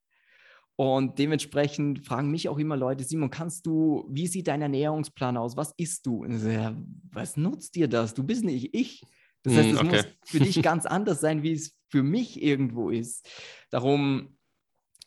Und 0.77 1.19
dementsprechend 1.19 2.05
fragen 2.05 2.31
mich 2.31 2.47
auch 2.47 2.57
immer 2.57 2.77
Leute, 2.77 3.03
Simon, 3.03 3.29
kannst 3.29 3.65
du, 3.65 4.07
wie 4.09 4.27
sieht 4.27 4.47
dein 4.47 4.61
Ernährungsplan 4.61 5.35
aus? 5.35 5.57
Was 5.57 5.73
isst 5.75 6.05
du? 6.05 6.25
So, 6.29 6.47
ja, 6.47 6.73
was 7.11 7.35
nutzt 7.35 7.75
dir 7.75 7.89
das? 7.89 8.13
Du 8.13 8.23
bist 8.23 8.45
nicht 8.45 8.73
ich. 8.73 9.01
Das 9.43 9.55
heißt, 9.55 9.67
hm, 9.67 9.73
es 9.73 9.81
okay. 9.81 9.89
muss 9.89 10.05
für 10.23 10.39
dich 10.39 10.61
ganz 10.63 10.85
anders 10.85 11.19
sein, 11.19 11.43
wie 11.43 11.51
es 11.51 11.75
für 11.89 12.01
mich 12.01 12.41
irgendwo 12.41 12.89
ist. 12.89 13.27
Darum, 13.71 14.37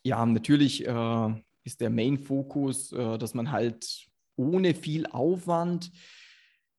ja, 0.03 0.23
natürlich 0.23 0.85
äh, 0.85 1.41
ist 1.63 1.81
der 1.81 1.89
Main-Fokus, 1.89 2.91
äh, 2.91 3.17
dass 3.17 3.33
man 3.33 3.51
halt 3.51 4.05
ohne 4.35 4.75
viel 4.75 5.07
Aufwand 5.07 5.91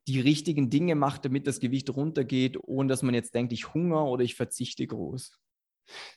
die 0.06 0.20
richtigen 0.20 0.70
Dinge 0.70 0.94
macht, 0.94 1.24
damit 1.24 1.46
das 1.46 1.60
Gewicht 1.60 1.90
runtergeht, 1.90 2.58
ohne 2.62 2.88
dass 2.88 3.02
man 3.02 3.14
jetzt 3.14 3.34
denkt, 3.34 3.52
ich 3.52 3.72
hungere 3.72 4.04
oder 4.04 4.22
ich 4.22 4.34
verzichte 4.34 4.86
groß. 4.86 5.38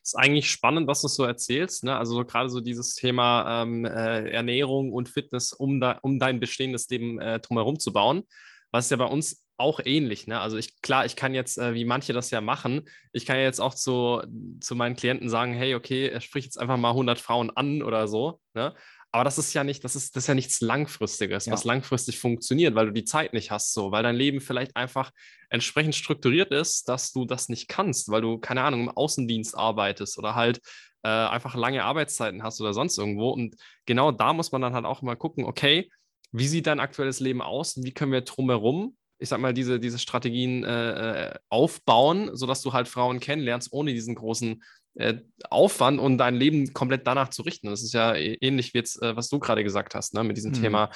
Ist 0.01 0.17
eigentlich 0.17 0.49
spannend, 0.49 0.87
was 0.87 1.01
du 1.01 1.07
so 1.07 1.23
erzählst. 1.23 1.83
Ne? 1.83 1.95
Also 1.95 2.23
gerade 2.25 2.49
so 2.49 2.61
dieses 2.61 2.95
Thema 2.95 3.63
ähm, 3.63 3.85
äh, 3.85 4.29
Ernährung 4.29 4.91
und 4.91 5.09
Fitness, 5.09 5.53
um, 5.53 5.79
da, 5.79 5.99
um 6.01 6.19
dein 6.19 6.39
bestehendes 6.39 6.89
Leben 6.89 7.19
äh, 7.19 7.39
drumherum 7.39 7.79
zu 7.79 7.91
bauen. 7.91 8.23
Was 8.71 8.89
ja 8.89 8.97
bei 8.97 9.05
uns 9.05 9.45
auch 9.57 9.79
ähnlich. 9.83 10.27
Ne? 10.27 10.39
Also 10.39 10.57
ich, 10.57 10.81
klar, 10.81 11.05
ich 11.05 11.15
kann 11.15 11.33
jetzt, 11.33 11.57
äh, 11.57 11.73
wie 11.73 11.85
manche 11.85 12.13
das 12.13 12.29
ja 12.31 12.41
machen, 12.41 12.87
ich 13.11 13.25
kann 13.25 13.37
ja 13.37 13.43
jetzt 13.43 13.59
auch 13.59 13.73
zu, 13.73 14.21
zu 14.61 14.75
meinen 14.75 14.95
Klienten 14.95 15.29
sagen, 15.29 15.53
hey, 15.53 15.75
okay, 15.75 16.19
sprich 16.21 16.45
jetzt 16.45 16.59
einfach 16.59 16.77
mal 16.77 16.91
100 16.91 17.19
Frauen 17.19 17.49
an 17.49 17.81
oder 17.81 18.07
so. 18.07 18.39
Ne? 18.53 18.75
Aber 19.17 19.23
das 19.23 19.39
ist 19.39 19.51
ja 19.55 19.63
nicht, 19.63 19.83
das 19.83 19.95
ist, 19.95 20.15
das 20.15 20.25
ist 20.25 20.27
ja 20.27 20.35
nichts 20.35 20.61
Langfristiges, 20.61 21.47
ja. 21.47 21.51
was 21.51 21.63
langfristig 21.63 22.19
funktioniert, 22.19 22.75
weil 22.75 22.85
du 22.85 22.93
die 22.93 23.03
Zeit 23.03 23.33
nicht 23.33 23.49
hast, 23.49 23.73
so, 23.73 23.91
weil 23.91 24.03
dein 24.03 24.15
Leben 24.15 24.41
vielleicht 24.41 24.75
einfach 24.75 25.09
entsprechend 25.49 25.95
strukturiert 25.95 26.51
ist, 26.51 26.87
dass 26.87 27.13
du 27.13 27.25
das 27.25 27.49
nicht 27.49 27.67
kannst, 27.67 28.09
weil 28.09 28.21
du, 28.21 28.37
keine 28.37 28.61
Ahnung, 28.61 28.81
im 28.81 28.89
Außendienst 28.89 29.57
arbeitest 29.57 30.19
oder 30.19 30.35
halt 30.35 30.59
äh, 31.01 31.07
einfach 31.07 31.55
lange 31.55 31.83
Arbeitszeiten 31.83 32.43
hast 32.43 32.61
oder 32.61 32.75
sonst 32.75 32.99
irgendwo. 32.99 33.31
Und 33.31 33.55
genau 33.87 34.11
da 34.11 34.33
muss 34.33 34.51
man 34.51 34.61
dann 34.61 34.75
halt 34.75 34.85
auch 34.85 35.01
mal 35.01 35.15
gucken, 35.15 35.45
okay, 35.45 35.89
wie 36.31 36.47
sieht 36.47 36.67
dein 36.67 36.79
aktuelles 36.79 37.19
Leben 37.19 37.41
aus 37.41 37.75
und 37.75 37.85
wie 37.85 37.93
können 37.95 38.11
wir 38.11 38.21
drumherum 38.21 38.95
ich 39.19 39.29
sag 39.29 39.39
mal, 39.39 39.53
diese, 39.53 39.79
diese 39.79 39.97
Strategien 39.99 40.63
äh, 40.63 41.29
äh 41.29 41.33
aufbauen, 41.49 42.29
sodass 42.33 42.61
du 42.61 42.73
halt 42.73 42.87
Frauen 42.87 43.19
kennenlernst, 43.19 43.73
ohne 43.73 43.93
diesen 43.93 44.15
großen 44.15 44.61
äh, 44.97 45.19
Aufwand 45.49 45.99
und 45.99 46.17
dein 46.17 46.35
Leben 46.35 46.73
komplett 46.73 47.05
danach 47.05 47.29
zu 47.29 47.43
richten. 47.43 47.67
Das 47.67 47.83
ist 47.83 47.93
ja 47.93 48.15
ähnlich 48.15 48.73
wie 48.73 48.79
jetzt, 48.79 49.01
äh, 49.01 49.15
was 49.15 49.29
du 49.29 49.39
gerade 49.39 49.63
gesagt 49.63 49.95
hast, 49.95 50.13
ne, 50.13 50.23
mit 50.23 50.37
diesem 50.37 50.51
mhm. 50.51 50.61
Thema. 50.61 50.89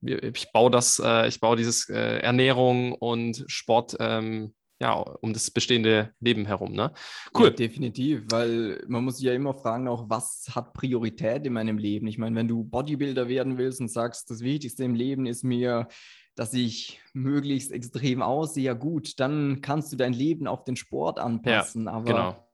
Ich 0.00 0.52
baue 0.52 0.70
das, 0.70 1.00
äh, 1.04 1.26
ich 1.26 1.40
baue 1.40 1.56
dieses 1.56 1.88
äh, 1.88 2.18
Ernährung 2.18 2.92
und 2.92 3.44
Sport 3.48 3.96
ähm, 3.98 4.54
ja, 4.80 4.92
um 4.92 5.32
das 5.32 5.50
bestehende 5.50 6.12
Leben 6.20 6.46
herum. 6.46 6.72
Ne? 6.72 6.92
Cool. 7.36 7.46
Ja, 7.46 7.50
definitiv, 7.50 8.22
weil 8.30 8.84
man 8.86 9.02
muss 9.02 9.16
sich 9.16 9.26
ja 9.26 9.34
immer 9.34 9.54
fragen, 9.54 9.88
auch 9.88 10.08
was 10.08 10.46
hat 10.54 10.72
Priorität 10.72 11.44
in 11.46 11.54
meinem 11.54 11.78
Leben? 11.78 12.06
Ich 12.06 12.16
meine, 12.16 12.36
wenn 12.36 12.46
du 12.46 12.62
Bodybuilder 12.62 13.28
werden 13.28 13.58
willst 13.58 13.80
und 13.80 13.90
sagst, 13.90 14.30
das 14.30 14.40
Wichtigste 14.40 14.84
im 14.84 14.94
Leben 14.94 15.26
ist 15.26 15.42
mir, 15.42 15.88
dass 16.36 16.54
ich 16.54 17.00
möglichst 17.12 17.72
extrem 17.72 18.22
aussehe, 18.22 18.62
ja 18.62 18.74
gut, 18.74 19.18
dann 19.18 19.62
kannst 19.62 19.92
du 19.92 19.96
dein 19.96 20.12
Leben 20.12 20.46
auf 20.46 20.62
den 20.62 20.76
Sport 20.76 21.18
anpassen. 21.18 21.86
Ja, 21.86 21.92
Aber 21.92 22.04
genau 22.04 22.47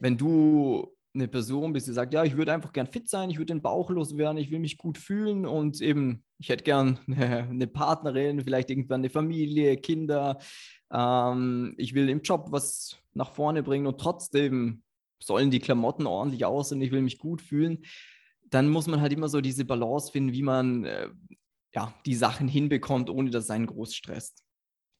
wenn 0.00 0.16
du 0.16 0.94
eine 1.14 1.28
Person 1.28 1.72
bist, 1.72 1.88
die 1.88 1.92
sagt, 1.92 2.14
ja, 2.14 2.24
ich 2.24 2.36
würde 2.36 2.52
einfach 2.52 2.72
gern 2.72 2.86
fit 2.86 3.08
sein, 3.08 3.30
ich 3.30 3.38
würde 3.38 3.52
den 3.52 3.62
Bauch 3.62 3.90
loswerden, 3.90 4.38
ich 4.38 4.50
will 4.50 4.60
mich 4.60 4.78
gut 4.78 4.98
fühlen 4.98 5.46
und 5.46 5.80
eben, 5.80 6.24
ich 6.38 6.48
hätte 6.48 6.64
gern 6.64 6.98
eine, 7.06 7.48
eine 7.48 7.66
Partnerin, 7.66 8.42
vielleicht 8.42 8.70
irgendwann 8.70 9.00
eine 9.00 9.10
Familie, 9.10 9.76
Kinder, 9.76 10.38
ähm, 10.92 11.74
ich 11.76 11.94
will 11.94 12.08
im 12.08 12.22
Job 12.22 12.48
was 12.50 12.96
nach 13.14 13.32
vorne 13.32 13.62
bringen 13.62 13.86
und 13.86 14.00
trotzdem 14.00 14.82
sollen 15.20 15.50
die 15.50 15.58
Klamotten 15.58 16.06
ordentlich 16.06 16.44
aussehen, 16.44 16.80
ich 16.80 16.92
will 16.92 17.02
mich 17.02 17.18
gut 17.18 17.42
fühlen, 17.42 17.84
dann 18.50 18.68
muss 18.68 18.86
man 18.86 19.00
halt 19.00 19.12
immer 19.12 19.28
so 19.28 19.40
diese 19.40 19.64
Balance 19.64 20.12
finden, 20.12 20.32
wie 20.32 20.42
man 20.42 20.84
äh, 20.84 21.08
ja, 21.74 21.94
die 22.06 22.14
Sachen 22.14 22.48
hinbekommt, 22.48 23.10
ohne 23.10 23.30
dass 23.30 23.44
es 23.44 23.50
einen 23.50 23.66
groß 23.66 23.94
stresst. 23.94 24.42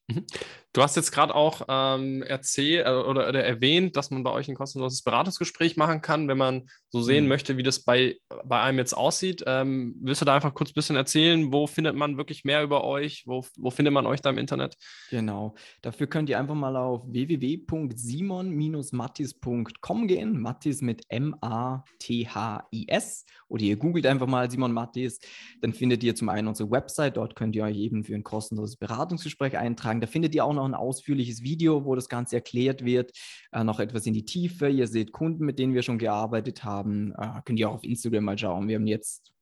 Mhm. 0.09 0.27
Du 0.75 0.83
hast 0.83 0.97
jetzt 0.97 1.13
gerade 1.13 1.35
auch 1.35 1.63
ähm, 1.69 2.23
erzählt 2.23 2.87
äh, 2.87 2.91
oder, 2.91 3.29
oder, 3.29 3.43
erwähnt, 3.43 3.97
dass 3.97 4.11
man 4.11 4.23
bei 4.23 4.31
euch 4.31 4.49
ein 4.49 4.55
kostenloses 4.55 5.03
Beratungsgespräch 5.03 5.77
machen 5.77 6.03
kann, 6.03 6.29
wenn 6.29 6.39
man 6.39 6.69
so 6.91 7.03
sehen 7.03 7.25
mhm. 7.25 7.31
möchte, 7.31 7.57
wie 7.57 7.63
das 7.63 7.81
bei, 7.81 8.19
bei 8.45 8.61
einem 8.61 8.79
jetzt 8.79 8.93
aussieht. 8.93 9.43
Ähm, 9.47 9.97
willst 10.01 10.21
du 10.21 10.25
da 10.25 10.35
einfach 10.35 10.55
kurz 10.55 10.71
ein 10.71 10.75
bisschen 10.75 10.97
erzählen? 10.97 11.53
Wo 11.53 11.67
findet 11.67 11.97
man 11.97 12.17
wirklich 12.17 12.45
mehr 12.45 12.63
über 12.63 12.85
euch? 12.85 13.25
Wo, 13.27 13.45
wo 13.57 13.71
findet 13.71 13.93
man 13.93 14.07
euch 14.07 14.21
da 14.21 14.31
im 14.31 14.39
Internet? 14.39 14.77
Genau. 15.11 15.57
Dafür 15.83 16.07
könnt 16.07 16.31
ihr 16.31 16.39
einfach 16.39 16.55
mal 16.55 16.77
auf 16.77 17.03
www.simon-mattis.com 17.09 20.07
gehen. 20.07 20.41
Mattis 20.41 20.81
mit 20.81 21.03
M-A-T-H-I-S. 21.09 23.25
Oder 23.49 23.63
ihr 23.63 23.77
googelt 23.77 24.07
einfach 24.07 24.27
mal 24.27 24.51
Simon 24.51 24.73
Mattis. 24.73 25.21
Dann 25.61 25.73
findet 25.73 26.05
ihr 26.05 26.15
zum 26.15 26.29
einen 26.29 26.49
unsere 26.49 26.71
Website. 26.71 27.17
Dort 27.17 27.35
könnt 27.35 27.57
ihr 27.57 27.65
euch 27.65 27.77
eben 27.77 28.05
für 28.05 28.15
ein 28.15 28.23
kostenloses 28.23 28.77
Beratungsgespräch 28.77 29.57
eintragen. 29.57 29.98
Da 30.01 30.07
findet 30.07 30.35
ihr 30.35 30.45
auch 30.45 30.53
noch 30.53 30.65
ein 30.65 30.75
ausführliches 30.75 31.43
Video, 31.43 31.85
wo 31.85 31.95
das 31.95 32.09
Ganze 32.09 32.37
erklärt 32.37 32.85
wird, 32.85 33.13
äh, 33.53 33.65
noch 33.65 33.81
etwas 33.81 34.07
in 34.07 34.15
die 34.15 34.25
Tiefe. 34.25 34.69
Ihr 34.69 34.87
seht 34.87 35.13
Kunden, 35.13 35.45
mit 35.45 35.59
denen 35.59 35.75
wir 35.75 35.83
schon 35.83 35.99
gearbeitet 35.99 36.65
haben. 36.65 37.13
Äh, 37.19 37.41
könnt 37.45 37.59
ihr 37.59 37.69
auch 37.69 37.75
auf 37.75 37.85
Instagram 37.85 38.25
mal 38.25 38.39
schauen. 38.39 38.69
Wir 38.69 38.77
haben 38.77 38.87
jetzt, 38.87 39.33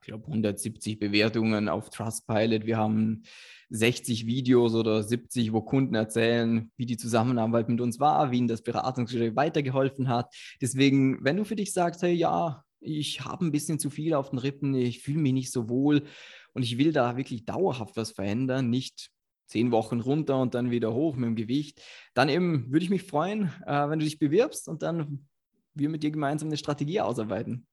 ich 0.00 0.06
glaube, 0.06 0.26
170 0.26 0.98
Bewertungen 0.98 1.68
auf 1.68 1.90
Trustpilot. 1.90 2.66
Wir 2.66 2.78
haben 2.78 3.22
60 3.70 4.26
Videos 4.26 4.74
oder 4.74 5.02
70, 5.02 5.52
wo 5.52 5.62
Kunden 5.62 5.94
erzählen, 5.94 6.70
wie 6.76 6.86
die 6.86 6.96
Zusammenarbeit 6.96 7.68
mit 7.68 7.80
uns 7.80 8.00
war, 8.00 8.30
wie 8.30 8.38
ihnen 8.38 8.48
das 8.48 8.62
Beratungsgespräch 8.62 9.36
weitergeholfen 9.36 10.08
hat. 10.08 10.34
Deswegen, 10.60 11.24
wenn 11.24 11.36
du 11.36 11.44
für 11.44 11.56
dich 11.56 11.72
sagst, 11.72 12.02
hey, 12.02 12.12
ja, 12.12 12.64
ich 12.80 13.20
habe 13.24 13.44
ein 13.44 13.52
bisschen 13.52 13.78
zu 13.78 13.90
viel 13.90 14.14
auf 14.14 14.30
den 14.30 14.38
Rippen, 14.38 14.74
ich 14.74 15.00
fühle 15.00 15.20
mich 15.20 15.32
nicht 15.32 15.52
so 15.52 15.68
wohl 15.68 16.04
und 16.54 16.62
ich 16.62 16.78
will 16.78 16.92
da 16.92 17.16
wirklich 17.16 17.44
dauerhaft 17.44 17.96
was 17.96 18.10
verändern, 18.10 18.70
nicht 18.70 19.10
zehn 19.50 19.70
Wochen 19.72 20.00
runter 20.00 20.38
und 20.38 20.54
dann 20.54 20.70
wieder 20.70 20.92
hoch 20.92 21.16
mit 21.16 21.26
dem 21.26 21.36
Gewicht, 21.36 21.82
dann 22.14 22.28
eben 22.28 22.70
würde 22.72 22.84
ich 22.84 22.90
mich 22.90 23.02
freuen, 23.02 23.52
äh, 23.66 23.88
wenn 23.88 23.98
du 23.98 24.04
dich 24.04 24.18
bewirbst 24.18 24.68
und 24.68 24.82
dann 24.82 25.26
wir 25.74 25.88
mit 25.88 26.02
dir 26.02 26.10
gemeinsam 26.10 26.48
eine 26.48 26.56
Strategie 26.56 27.00
ausarbeiten. 27.00 27.66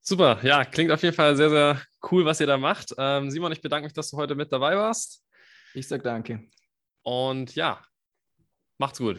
Super, 0.00 0.38
ja, 0.42 0.64
klingt 0.64 0.90
auf 0.90 1.02
jeden 1.02 1.14
Fall 1.14 1.34
sehr, 1.36 1.48
sehr 1.48 1.80
cool, 2.10 2.26
was 2.26 2.40
ihr 2.40 2.46
da 2.46 2.58
macht. 2.58 2.94
Ähm, 2.98 3.30
Simon, 3.30 3.52
ich 3.52 3.62
bedanke 3.62 3.86
mich, 3.86 3.94
dass 3.94 4.10
du 4.10 4.18
heute 4.18 4.34
mit 4.34 4.52
dabei 4.52 4.76
warst. 4.76 5.24
Ich 5.72 5.88
sage 5.88 6.02
danke. 6.02 6.46
Und 7.02 7.54
ja, 7.54 7.80
macht's 8.76 8.98
gut. 8.98 9.12